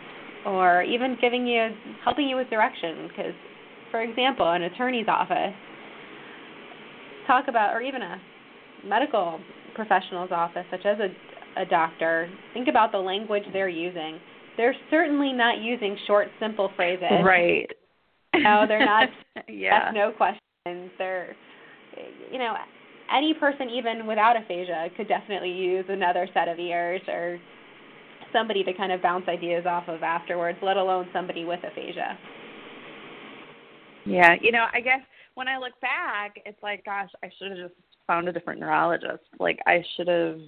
or 0.45 0.83
even 0.83 1.17
giving 1.19 1.47
you 1.47 1.69
helping 2.03 2.27
you 2.27 2.36
with 2.36 2.49
direction. 2.49 3.07
Because 3.07 3.33
for 3.91 4.01
example 4.01 4.51
an 4.51 4.63
attorney's 4.63 5.07
office 5.07 5.53
talk 7.27 7.47
about 7.47 7.73
or 7.73 7.81
even 7.81 8.01
a 8.01 8.21
medical 8.86 9.39
professional's 9.75 10.31
office 10.31 10.65
such 10.69 10.86
as 10.86 10.97
a, 10.99 11.62
a 11.62 11.65
doctor 11.65 12.29
think 12.53 12.67
about 12.67 12.91
the 12.91 12.97
language 12.97 13.43
they're 13.53 13.69
using. 13.69 14.19
They're 14.57 14.75
certainly 14.91 15.33
not 15.33 15.62
using 15.62 15.97
short 16.05 16.27
simple 16.39 16.71
phrases. 16.75 17.23
Right. 17.23 17.69
No 18.36 18.65
they're 18.67 18.86
not? 18.86 19.09
Yeah. 19.49 19.86
That's 19.86 19.95
no 19.95 20.12
question. 20.12 20.91
They're 20.97 21.36
you 22.31 22.39
know 22.39 22.53
any 23.15 23.34
person, 23.34 23.69
even 23.69 24.06
without 24.06 24.36
aphasia, 24.36 24.88
could 24.97 25.08
definitely 25.08 25.52
use 25.52 25.86
another 25.89 26.28
set 26.34 26.47
of 26.47 26.60
ears 26.60 27.02
or 27.08 27.39
somebody 28.32 28.63
to 28.63 28.73
kind 28.73 28.91
of 28.91 29.02
bounce 29.02 29.28
ideas 29.28 29.65
off 29.65 29.88
of 29.88 30.04
afterwards, 30.04 30.58
let 30.62 30.78
alone 30.78 31.08
somebody 31.13 31.45
with 31.45 31.60
aphasia. 31.63 32.17
Yeah, 34.06 34.36
you 34.41 34.52
know, 34.52 34.65
I 34.73 34.82
guess 34.82 35.02
when 35.36 35.47
I 35.47 35.58
look 35.58 35.80
back, 35.82 36.36
it's 36.45 36.62
like, 36.62 36.84
gosh, 36.84 37.10
I 37.23 37.30
should 37.38 37.52
have 37.52 37.69
just 37.69 37.80
found 38.08 38.28
a 38.28 38.34
different 38.34 38.60
neurologist. 38.60 39.23
Like, 39.39 39.60
I 39.65 39.84
should 39.95 40.08
have 40.08 40.39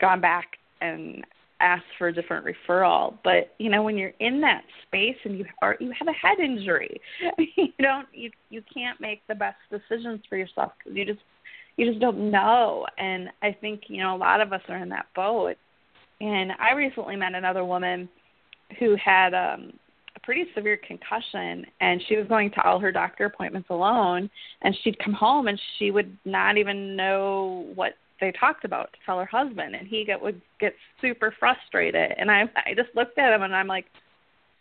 gone 0.00 0.20
back 0.20 0.46
and 0.80 1.24
asked 1.60 1.84
for 1.98 2.08
a 2.08 2.12
different 2.12 2.46
referral. 2.46 3.16
But 3.24 3.54
you 3.58 3.70
know, 3.70 3.82
when 3.82 3.96
you're 3.96 4.12
in 4.20 4.40
that 4.42 4.64
space 4.86 5.16
and 5.24 5.38
you 5.38 5.46
are 5.62 5.76
you 5.80 5.92
have 5.98 6.08
a 6.08 6.12
head 6.12 6.38
injury, 6.38 7.00
you 7.56 7.72
don't 7.80 8.08
you 8.12 8.30
you 8.50 8.62
can't 8.72 9.00
make 9.00 9.22
the 9.28 9.34
best 9.34 9.56
decisions 9.70 10.20
for 10.28 10.36
yourself 10.36 10.72
because 10.78 10.96
you 10.96 11.04
just 11.04 11.20
you 11.76 11.86
just 11.86 12.00
don't 12.00 12.30
know. 12.30 12.86
And 12.98 13.28
I 13.42 13.56
think, 13.60 13.82
you 13.88 14.02
know, 14.02 14.14
a 14.14 14.18
lot 14.18 14.40
of 14.40 14.52
us 14.52 14.62
are 14.68 14.76
in 14.76 14.88
that 14.90 15.06
boat. 15.14 15.56
And 16.20 16.52
I 16.60 16.72
recently 16.74 17.16
met 17.16 17.34
another 17.34 17.64
woman 17.64 18.08
who 18.78 18.96
had 18.96 19.34
um 19.34 19.72
a 20.16 20.20
pretty 20.20 20.44
severe 20.54 20.78
concussion 20.86 21.66
and 21.80 22.00
she 22.08 22.16
was 22.16 22.26
going 22.28 22.50
to 22.52 22.62
all 22.62 22.78
her 22.78 22.92
doctor 22.92 23.26
appointments 23.26 23.68
alone 23.70 24.30
and 24.62 24.76
she'd 24.82 24.98
come 24.98 25.12
home 25.12 25.48
and 25.48 25.60
she 25.78 25.90
would 25.90 26.16
not 26.24 26.56
even 26.56 26.96
know 26.96 27.66
what 27.74 27.94
they 28.20 28.32
talked 28.32 28.64
about 28.64 28.92
to 28.92 28.98
tell 29.04 29.18
her 29.18 29.26
husband 29.26 29.74
and 29.74 29.86
he 29.88 30.04
get 30.04 30.20
would 30.20 30.40
get 30.60 30.72
super 31.00 31.34
frustrated 31.38 32.12
and 32.16 32.30
I 32.30 32.44
I 32.56 32.74
just 32.74 32.94
looked 32.94 33.18
at 33.18 33.34
him 33.34 33.42
and 33.42 33.54
I'm 33.54 33.66
like 33.66 33.86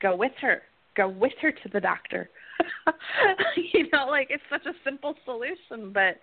go 0.02 0.15
with 0.15 0.34
her 0.41 0.63
go 0.97 1.08
with 1.08 1.34
her 1.41 1.52
to 1.52 1.69
the 1.71 1.80
doctor 1.80 2.30
you 3.73 3.88
know 3.93 4.08
like 4.08 4.28
it's 4.32 4.43
such 4.49 4.65
a 4.65 4.73
simple 4.84 5.15
solution 5.23 5.91
but 5.93 6.17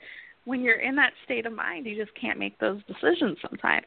when 0.44 0.62
you're 0.62 0.81
in 0.81 0.96
that 0.96 1.12
state 1.24 1.46
of 1.46 1.53
mind, 1.53 1.87
you 1.87 1.96
just 1.96 2.16
can't 2.18 2.38
make 2.38 2.59
those 2.59 2.81
decisions 2.87 3.38
sometimes. 3.42 3.87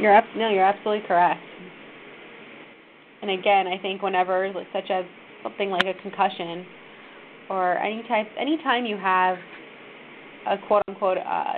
You're 0.00 0.20
no, 0.36 0.50
you're 0.50 0.64
absolutely 0.64 1.06
correct. 1.06 1.40
And 3.22 3.30
again, 3.30 3.66
I 3.66 3.78
think 3.80 4.02
whenever 4.02 4.52
such 4.72 4.90
as 4.90 5.04
something 5.42 5.70
like 5.70 5.84
a 5.84 5.94
concussion 6.02 6.66
or 7.48 7.78
any 7.78 8.02
type 8.08 8.26
anytime 8.38 8.84
you 8.84 8.96
have 8.96 9.36
a 10.46 10.56
quote 10.66 10.82
unquote 10.88 11.18
uh, 11.18 11.54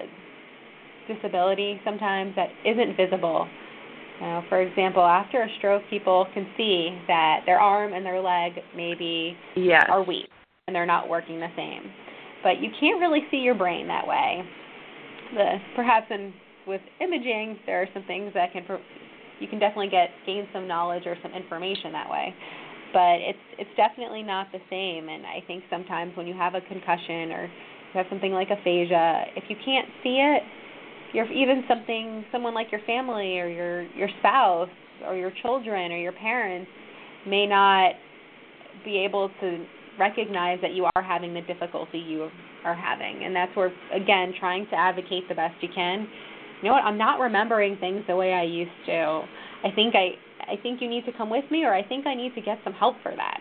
disability 1.08 1.80
sometimes 1.84 2.34
that 2.36 2.48
isn't 2.64 2.96
visible. 2.96 3.48
You 4.20 4.26
know, 4.26 4.42
for 4.48 4.62
example, 4.62 5.02
after 5.02 5.42
a 5.42 5.48
stroke, 5.58 5.82
people 5.90 6.26
can 6.32 6.46
see 6.56 6.98
that 7.06 7.40
their 7.46 7.60
arm 7.60 7.92
and 7.92 8.04
their 8.04 8.20
leg 8.20 8.52
maybe 8.74 9.36
yes. 9.56 9.86
are 9.88 10.02
weak 10.02 10.28
and 10.66 10.74
they're 10.74 10.86
not 10.86 11.08
working 11.08 11.38
the 11.38 11.50
same 11.56 11.90
but 12.46 12.62
you 12.62 12.70
can't 12.78 13.00
really 13.00 13.26
see 13.28 13.38
your 13.38 13.56
brain 13.56 13.88
that 13.88 14.06
way. 14.06 14.44
The 15.34 15.56
perhaps 15.74 16.06
in 16.10 16.32
with 16.64 16.80
imaging, 17.00 17.58
there 17.66 17.82
are 17.82 17.88
some 17.92 18.04
things 18.04 18.30
that 18.34 18.52
can 18.52 18.62
you 19.40 19.48
can 19.48 19.58
definitely 19.58 19.88
get 19.88 20.10
gain 20.24 20.46
some 20.52 20.68
knowledge 20.68 21.02
or 21.06 21.16
some 21.24 21.32
information 21.32 21.90
that 21.90 22.08
way. 22.08 22.32
But 22.92 23.18
it's 23.18 23.46
it's 23.58 23.70
definitely 23.76 24.22
not 24.22 24.46
the 24.52 24.60
same. 24.70 25.08
And 25.08 25.26
I 25.26 25.42
think 25.48 25.64
sometimes 25.68 26.16
when 26.16 26.28
you 26.28 26.34
have 26.34 26.54
a 26.54 26.60
concussion 26.60 27.32
or 27.34 27.50
you 27.50 27.94
have 27.94 28.06
something 28.08 28.30
like 28.30 28.50
aphasia, 28.50 29.24
if 29.34 29.50
you 29.50 29.56
can't 29.64 29.88
see 30.04 30.22
it, 30.22 30.42
you're 31.14 31.30
even 31.32 31.64
something 31.66 32.24
someone 32.30 32.54
like 32.54 32.70
your 32.70 32.82
family 32.86 33.40
or 33.40 33.48
your 33.48 33.82
your 33.98 34.08
spouse 34.20 34.70
or 35.04 35.16
your 35.16 35.32
children 35.42 35.90
or 35.90 35.98
your 35.98 36.12
parents 36.12 36.70
may 37.26 37.44
not 37.44 37.94
be 38.84 38.98
able 38.98 39.30
to 39.40 39.66
recognize 39.98 40.58
that 40.62 40.72
you 40.72 40.88
are 40.96 41.02
having 41.02 41.34
the 41.34 41.42
difficulty 41.42 41.98
you 41.98 42.30
are 42.64 42.74
having. 42.74 43.24
And 43.24 43.34
that's 43.34 43.54
where, 43.56 43.72
again, 43.92 44.34
trying 44.38 44.66
to 44.68 44.76
advocate 44.76 45.28
the 45.28 45.34
best 45.34 45.54
you 45.62 45.68
can. 45.74 46.08
You 46.62 46.68
know 46.68 46.74
what? 46.74 46.84
I'm 46.84 46.98
not 46.98 47.20
remembering 47.20 47.76
things 47.78 48.02
the 48.08 48.16
way 48.16 48.32
I 48.32 48.42
used 48.42 48.70
to. 48.86 49.22
I 49.64 49.70
think 49.74 49.94
I 49.94 50.12
I 50.48 50.56
think 50.62 50.80
you 50.80 50.88
need 50.88 51.04
to 51.06 51.12
come 51.12 51.30
with 51.30 51.50
me 51.50 51.64
or 51.64 51.74
I 51.74 51.82
think 51.82 52.06
I 52.06 52.14
need 52.14 52.34
to 52.34 52.40
get 52.40 52.58
some 52.62 52.72
help 52.72 52.96
for 53.02 53.14
that. 53.16 53.40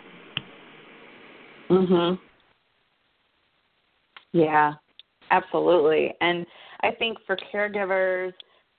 Mhm. 1.70 2.20
Yeah. 4.32 4.74
Absolutely. 5.32 6.14
And 6.22 6.46
I 6.82 6.92
think 6.92 7.18
for 7.26 7.38
caregivers 7.54 8.34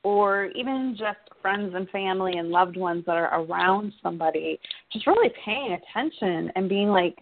or 0.04 0.46
even 0.54 0.94
just 0.96 1.18
friends 1.42 1.74
and 1.74 1.88
family 1.90 2.38
and 2.38 2.50
loved 2.50 2.76
ones 2.76 3.04
that 3.06 3.16
are 3.16 3.40
around 3.40 3.92
somebody, 4.02 4.60
just 4.92 5.06
really 5.06 5.32
paying 5.44 5.72
attention 5.72 6.52
and 6.54 6.68
being 6.68 6.88
like, 6.88 7.18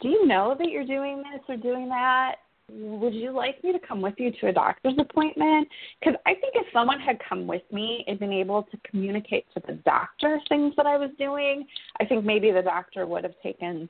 do 0.00 0.08
you 0.08 0.26
know 0.26 0.54
that 0.58 0.68
you're 0.68 0.86
doing 0.86 1.18
this 1.18 1.42
or 1.48 1.56
doing 1.56 1.88
that? 1.88 2.36
Would 2.70 3.14
you 3.14 3.30
like 3.30 3.62
me 3.62 3.72
to 3.72 3.78
come 3.78 4.02
with 4.02 4.14
you 4.18 4.32
to 4.40 4.48
a 4.48 4.52
doctor's 4.52 4.98
appointment? 4.98 5.68
Because 6.00 6.16
I 6.26 6.34
think 6.34 6.54
if 6.54 6.66
someone 6.72 6.98
had 6.98 7.18
come 7.26 7.46
with 7.46 7.62
me 7.70 8.04
and 8.08 8.18
been 8.18 8.32
able 8.32 8.64
to 8.64 8.78
communicate 8.90 9.46
to 9.54 9.62
the 9.66 9.74
doctor 9.84 10.40
things 10.48 10.74
that 10.76 10.86
I 10.86 10.96
was 10.96 11.10
doing, 11.16 11.64
I 12.00 12.04
think 12.04 12.24
maybe 12.24 12.50
the 12.50 12.62
doctor 12.62 13.06
would 13.06 13.22
have 13.22 13.34
taken 13.42 13.88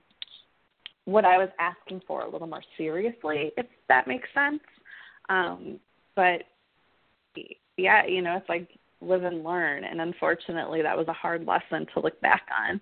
what 1.06 1.24
I 1.24 1.38
was 1.38 1.48
asking 1.58 2.02
for 2.06 2.22
a 2.22 2.30
little 2.30 2.48
more 2.48 2.62
seriously, 2.76 3.52
if 3.56 3.66
that 3.88 4.06
makes 4.06 4.28
sense. 4.34 4.60
Um, 5.28 5.80
but 6.14 6.42
yeah, 7.76 8.04
you 8.06 8.22
know, 8.22 8.36
it's 8.36 8.48
like 8.48 8.68
live 9.00 9.24
and 9.24 9.42
learn, 9.42 9.84
and 9.84 10.00
unfortunately, 10.00 10.82
that 10.82 10.96
was 10.96 11.08
a 11.08 11.12
hard 11.12 11.46
lesson 11.46 11.86
to 11.94 12.00
look 12.00 12.20
back 12.20 12.42
on. 12.68 12.80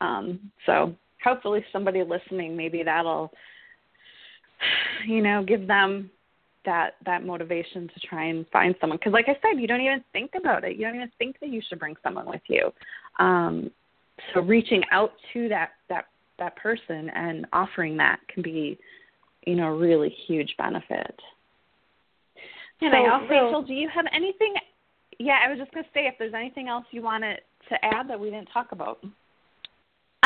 Um, 0.00 0.52
so 0.64 0.94
hopefully, 1.26 1.64
somebody 1.72 2.02
listening, 2.02 2.56
maybe 2.56 2.82
that'll, 2.82 3.32
you 5.06 5.22
know, 5.22 5.42
give 5.42 5.66
them 5.66 6.10
that 6.64 6.94
that 7.04 7.24
motivation 7.24 7.88
to 7.88 8.00
try 8.08 8.26
and 8.26 8.46
find 8.52 8.74
someone. 8.80 8.98
Because, 8.98 9.12
like 9.12 9.28
I 9.28 9.36
said, 9.42 9.60
you 9.60 9.66
don't 9.66 9.80
even 9.80 10.04
think 10.12 10.32
about 10.36 10.64
it. 10.64 10.76
You 10.76 10.86
don't 10.86 10.96
even 10.96 11.10
think 11.18 11.36
that 11.40 11.48
you 11.48 11.60
should 11.68 11.78
bring 11.78 11.96
someone 12.02 12.26
with 12.26 12.42
you. 12.48 12.70
Um, 13.18 13.70
so 14.32 14.40
reaching 14.40 14.82
out 14.92 15.12
to 15.32 15.48
that 15.48 15.70
that 15.88 16.06
that 16.38 16.56
person 16.56 17.10
and 17.14 17.46
offering 17.52 17.96
that 17.96 18.20
can 18.32 18.42
be, 18.42 18.78
you 19.46 19.56
know, 19.56 19.68
a 19.68 19.76
really 19.76 20.14
huge 20.26 20.54
benefit. 20.58 21.16
And 22.80 22.92
so, 22.92 22.96
I 22.96 23.12
also, 23.12 23.26
Rachel, 23.26 23.62
do 23.62 23.72
you 23.72 23.88
have 23.88 24.04
anything? 24.12 24.54
Yeah, 25.18 25.38
I 25.44 25.48
was 25.48 25.58
just 25.58 25.72
going 25.72 25.84
to 25.84 25.90
say 25.94 26.06
if 26.06 26.14
there's 26.18 26.34
anything 26.34 26.68
else 26.68 26.84
you 26.90 27.00
wanted 27.00 27.40
to 27.70 27.84
add 27.84 28.08
that 28.10 28.20
we 28.20 28.28
didn't 28.28 28.50
talk 28.52 28.72
about. 28.72 28.98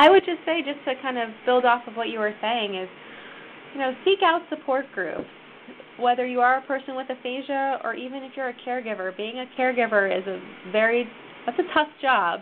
I 0.00 0.08
would 0.08 0.24
just 0.24 0.40
say, 0.46 0.62
just 0.62 0.80
to 0.86 0.94
kind 1.02 1.18
of 1.18 1.28
build 1.44 1.66
off 1.66 1.86
of 1.86 1.94
what 1.94 2.08
you 2.08 2.18
were 2.18 2.34
saying, 2.40 2.74
is 2.74 2.88
you 3.74 3.80
know, 3.80 3.92
seek 4.04 4.20
out 4.24 4.40
support 4.48 4.86
groups. 4.94 5.28
Whether 5.98 6.26
you 6.26 6.40
are 6.40 6.56
a 6.56 6.62
person 6.62 6.96
with 6.96 7.10
aphasia 7.10 7.80
or 7.84 7.94
even 7.94 8.22
if 8.22 8.32
you're 8.34 8.48
a 8.48 8.56
caregiver, 8.66 9.14
being 9.14 9.38
a 9.38 9.46
caregiver 9.58 10.08
is 10.08 10.26
a 10.26 10.40
very 10.72 11.06
that's 11.44 11.58
a 11.58 11.74
tough 11.74 11.88
job. 12.00 12.40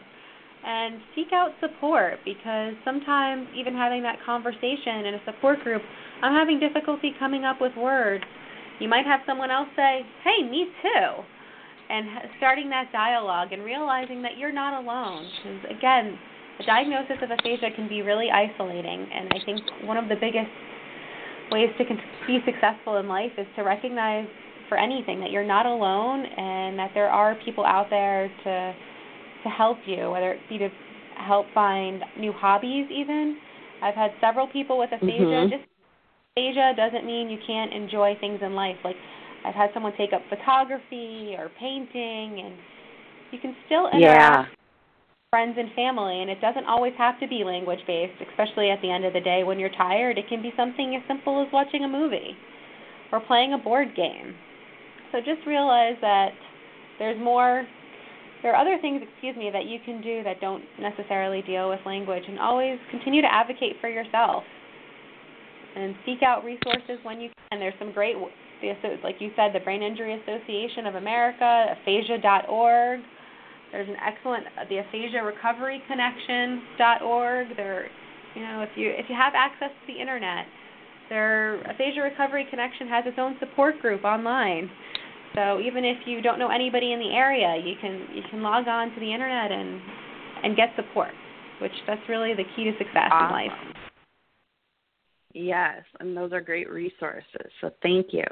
And 0.64 1.00
seek 1.14 1.32
out 1.32 1.50
support 1.60 2.18
because 2.24 2.74
sometimes 2.84 3.46
even 3.56 3.74
having 3.74 4.02
that 4.02 4.18
conversation 4.24 5.06
in 5.06 5.14
a 5.14 5.20
support 5.24 5.60
group, 5.60 5.82
I'm 6.22 6.34
having 6.34 6.58
difficulty 6.58 7.12
coming 7.18 7.44
up 7.44 7.60
with 7.60 7.76
words 7.76 8.24
you 8.78 8.88
might 8.88 9.06
have 9.06 9.20
someone 9.26 9.50
else 9.50 9.68
say, 9.74 10.06
"Hey, 10.22 10.42
me 10.42 10.70
too." 10.82 11.24
And 11.90 12.30
starting 12.36 12.68
that 12.70 12.92
dialogue 12.92 13.52
and 13.52 13.64
realizing 13.64 14.22
that 14.22 14.36
you're 14.36 14.52
not 14.52 14.74
alone 14.74 15.28
because 15.36 15.64
again, 15.70 16.18
a 16.60 16.64
diagnosis 16.64 17.16
of 17.22 17.30
aphasia 17.30 17.70
can 17.74 17.88
be 17.88 18.02
really 18.02 18.28
isolating 18.30 19.06
and 19.12 19.28
I 19.32 19.44
think 19.44 19.60
one 19.84 19.96
of 19.96 20.08
the 20.08 20.16
biggest 20.16 20.50
ways 21.50 21.70
to 21.78 21.84
be 22.26 22.38
successful 22.44 22.98
in 22.98 23.08
life 23.08 23.32
is 23.38 23.46
to 23.56 23.62
recognize 23.62 24.26
for 24.68 24.76
anything 24.76 25.20
that 25.20 25.30
you're 25.30 25.46
not 25.46 25.66
alone 25.66 26.24
and 26.24 26.78
that 26.78 26.90
there 26.94 27.08
are 27.08 27.34
people 27.44 27.64
out 27.64 27.88
there 27.90 28.30
to 28.44 28.74
to 29.44 29.48
help 29.48 29.78
you, 29.86 30.10
whether 30.10 30.32
it 30.32 30.40
be 30.48 30.58
to 30.58 30.68
help 31.16 31.46
find 31.54 32.02
new 32.18 32.32
hobbies 32.32 32.86
even. 32.90 33.38
I've 33.82 33.94
had 33.94 34.10
several 34.20 34.48
people 34.48 34.78
with 34.78 34.90
aphasia 34.92 35.24
mm-hmm. 35.24 35.50
just 35.50 35.64
aphasia 36.36 36.72
doesn't 36.76 37.06
mean 37.06 37.30
you 37.30 37.38
can't 37.46 37.72
enjoy 37.72 38.14
things 38.20 38.40
in 38.42 38.54
life. 38.54 38.76
Like 38.84 38.96
I've 39.44 39.54
had 39.54 39.70
someone 39.72 39.92
take 39.96 40.12
up 40.12 40.22
photography 40.28 41.34
or 41.38 41.50
painting, 41.58 42.42
and 42.44 42.54
you 43.30 43.38
can 43.38 43.54
still 43.66 43.88
interact 43.88 44.48
yeah. 44.48 44.67
Friends 45.30 45.56
and 45.58 45.68
family. 45.74 46.22
And 46.22 46.30
it 46.30 46.40
doesn't 46.40 46.64
always 46.64 46.94
have 46.96 47.20
to 47.20 47.28
be 47.28 47.44
language 47.44 47.80
based, 47.86 48.14
especially 48.30 48.70
at 48.70 48.80
the 48.80 48.90
end 48.90 49.04
of 49.04 49.12
the 49.12 49.20
day 49.20 49.44
when 49.44 49.58
you're 49.58 49.74
tired. 49.76 50.16
It 50.16 50.28
can 50.28 50.40
be 50.40 50.52
something 50.56 50.96
as 50.96 51.02
simple 51.06 51.42
as 51.42 51.52
watching 51.52 51.84
a 51.84 51.88
movie 51.88 52.36
or 53.12 53.20
playing 53.20 53.52
a 53.52 53.58
board 53.58 53.94
game. 53.94 54.34
So 55.12 55.18
just 55.18 55.46
realize 55.46 55.96
that 56.00 56.30
there's 56.98 57.20
more. 57.20 57.66
There 58.42 58.54
are 58.54 58.60
other 58.60 58.78
things, 58.80 59.02
excuse 59.02 59.36
me, 59.36 59.50
that 59.52 59.66
you 59.66 59.78
can 59.84 60.00
do 60.00 60.22
that 60.22 60.40
don't 60.40 60.62
necessarily 60.78 61.42
deal 61.42 61.68
with 61.68 61.80
language, 61.84 62.22
and 62.28 62.38
always 62.38 62.78
continue 62.90 63.20
to 63.20 63.28
advocate 63.32 63.76
for 63.80 63.88
yourself 63.88 64.44
and 65.76 65.94
seek 66.06 66.22
out 66.22 66.44
resources 66.44 66.98
when 67.02 67.20
you 67.20 67.30
can. 67.50 67.58
There's 67.58 67.74
some 67.78 67.92
great, 67.92 68.16
like 68.16 69.16
you 69.18 69.30
said, 69.34 69.52
the 69.52 69.60
Brain 69.60 69.82
Injury 69.82 70.20
Association 70.22 70.86
of 70.86 70.94
America, 70.94 71.74
aphasia.org. 71.80 73.00
There's 73.72 73.88
an 73.88 73.96
excellent 73.96 74.44
uh, 74.58 74.64
the 74.68 74.78
aphasia 74.78 75.22
recovery 75.22 75.82
connection.org. 75.88 77.56
There, 77.56 77.88
you 78.34 78.42
know, 78.42 78.62
if 78.62 78.70
you 78.76 78.90
if 78.90 79.06
you 79.08 79.16
have 79.16 79.34
access 79.36 79.70
to 79.70 79.92
the 79.92 80.00
internet, 80.00 80.46
their 81.08 81.60
aphasia 81.70 82.00
recovery 82.00 82.46
connection 82.50 82.88
has 82.88 83.04
its 83.06 83.18
own 83.18 83.36
support 83.40 83.80
group 83.80 84.04
online. 84.04 84.70
So 85.34 85.60
even 85.60 85.84
if 85.84 85.98
you 86.06 86.22
don't 86.22 86.38
know 86.38 86.48
anybody 86.48 86.92
in 86.92 86.98
the 86.98 87.12
area, 87.14 87.60
you 87.62 87.74
can 87.80 88.06
you 88.14 88.22
can 88.30 88.42
log 88.42 88.66
on 88.68 88.92
to 88.94 89.00
the 89.00 89.12
internet 89.12 89.52
and 89.52 89.80
and 90.42 90.56
get 90.56 90.70
support, 90.76 91.12
which 91.60 91.72
that's 91.86 92.00
really 92.08 92.34
the 92.34 92.44
key 92.56 92.64
to 92.64 92.72
success 92.78 93.10
awesome. 93.12 93.26
in 93.26 93.32
life. 93.32 93.78
Yes, 95.34 95.82
and 96.00 96.16
those 96.16 96.32
are 96.32 96.40
great 96.40 96.70
resources. 96.70 97.52
So 97.60 97.70
thank 97.82 98.08
you. 98.12 98.24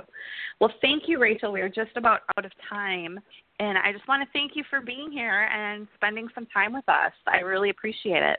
Well, 0.61 0.72
thank 0.81 1.05
you, 1.07 1.20
Rachel. 1.20 1.53
We 1.53 1.61
are 1.61 1.68
just 1.68 1.96
about 1.96 2.20
out 2.37 2.44
of 2.44 2.53
time. 2.68 3.20
And 3.59 3.79
I 3.79 3.92
just 3.92 4.07
want 4.07 4.23
to 4.23 4.29
thank 4.33 4.53
you 4.55 4.64
for 4.69 4.81
being 4.81 5.11
here 5.11 5.45
and 5.45 5.88
spending 5.95 6.29
some 6.35 6.47
time 6.47 6.73
with 6.73 6.88
us. 6.88 7.12
I 7.27 7.38
really 7.38 7.71
appreciate 7.71 8.23
it. 8.23 8.38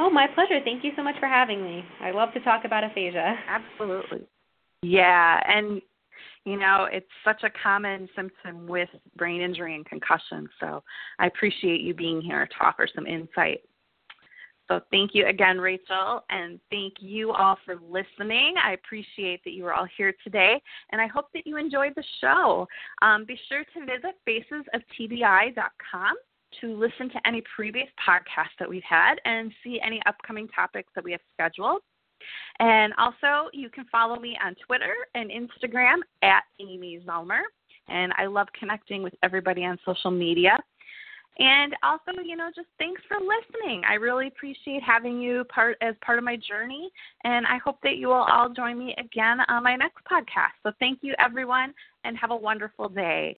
Oh, 0.00 0.10
my 0.10 0.26
pleasure. 0.34 0.60
Thank 0.62 0.84
you 0.84 0.92
so 0.96 1.02
much 1.02 1.16
for 1.18 1.26
having 1.26 1.62
me. 1.62 1.84
I 2.00 2.10
love 2.10 2.32
to 2.34 2.40
talk 2.40 2.64
about 2.64 2.84
aphasia. 2.84 3.36
Absolutely. 3.48 4.26
Yeah, 4.82 5.40
and 5.46 5.82
you 6.44 6.58
know, 6.58 6.86
it's 6.90 7.06
such 7.24 7.42
a 7.42 7.50
common 7.62 8.08
symptom 8.16 8.66
with 8.66 8.88
brain 9.16 9.42
injury 9.42 9.74
and 9.74 9.84
concussion. 9.84 10.48
So 10.60 10.82
I 11.18 11.26
appreciate 11.26 11.80
you 11.80 11.94
being 11.94 12.22
here 12.22 12.46
to 12.46 12.64
offer 12.64 12.88
some 12.94 13.06
insight. 13.06 13.60
So 14.68 14.80
thank 14.90 15.14
you 15.14 15.26
again, 15.26 15.58
Rachel, 15.58 16.24
and 16.28 16.60
thank 16.70 16.94
you 17.00 17.32
all 17.32 17.56
for 17.64 17.76
listening. 17.76 18.54
I 18.62 18.72
appreciate 18.72 19.42
that 19.44 19.52
you 19.52 19.64
were 19.64 19.72
all 19.72 19.86
here 19.96 20.12
today, 20.22 20.60
and 20.92 21.00
I 21.00 21.06
hope 21.06 21.26
that 21.32 21.46
you 21.46 21.56
enjoyed 21.56 21.94
the 21.96 22.04
show. 22.20 22.68
Um, 23.00 23.24
be 23.24 23.38
sure 23.48 23.64
to 23.64 23.80
visit 23.86 24.16
facesoftbi.com 24.28 26.14
to 26.60 26.76
listen 26.76 27.10
to 27.10 27.26
any 27.26 27.42
previous 27.54 27.88
podcasts 28.06 28.56
that 28.58 28.68
we've 28.68 28.82
had 28.82 29.16
and 29.24 29.52
see 29.64 29.80
any 29.82 30.02
upcoming 30.06 30.48
topics 30.48 30.90
that 30.94 31.04
we 31.04 31.12
have 31.12 31.20
scheduled. 31.32 31.80
And 32.58 32.92
also, 32.98 33.48
you 33.52 33.70
can 33.70 33.84
follow 33.90 34.18
me 34.18 34.36
on 34.44 34.54
Twitter 34.66 34.94
and 35.14 35.30
Instagram 35.30 35.98
at 36.22 36.42
Amy 36.60 37.00
Zellmer. 37.06 37.40
And 37.88 38.12
I 38.18 38.26
love 38.26 38.48
connecting 38.58 39.02
with 39.02 39.14
everybody 39.22 39.64
on 39.64 39.78
social 39.84 40.10
media. 40.10 40.58
And 41.38 41.74
also, 41.84 42.20
you 42.24 42.36
know, 42.36 42.48
just 42.54 42.68
thanks 42.78 43.00
for 43.06 43.16
listening. 43.18 43.82
I 43.88 43.94
really 43.94 44.26
appreciate 44.26 44.82
having 44.82 45.20
you 45.20 45.44
part 45.44 45.76
as 45.80 45.94
part 46.04 46.18
of 46.18 46.24
my 46.24 46.36
journey, 46.36 46.90
and 47.22 47.46
I 47.46 47.58
hope 47.58 47.78
that 47.84 47.96
you 47.96 48.08
will 48.08 48.26
all 48.28 48.48
join 48.48 48.76
me 48.78 48.94
again 48.98 49.38
on 49.48 49.62
my 49.62 49.76
next 49.76 49.98
podcast. 50.10 50.58
So 50.64 50.72
thank 50.80 50.98
you, 51.02 51.14
everyone, 51.18 51.74
and 52.04 52.16
have 52.18 52.32
a 52.32 52.36
wonderful 52.36 52.88
day. 52.88 53.26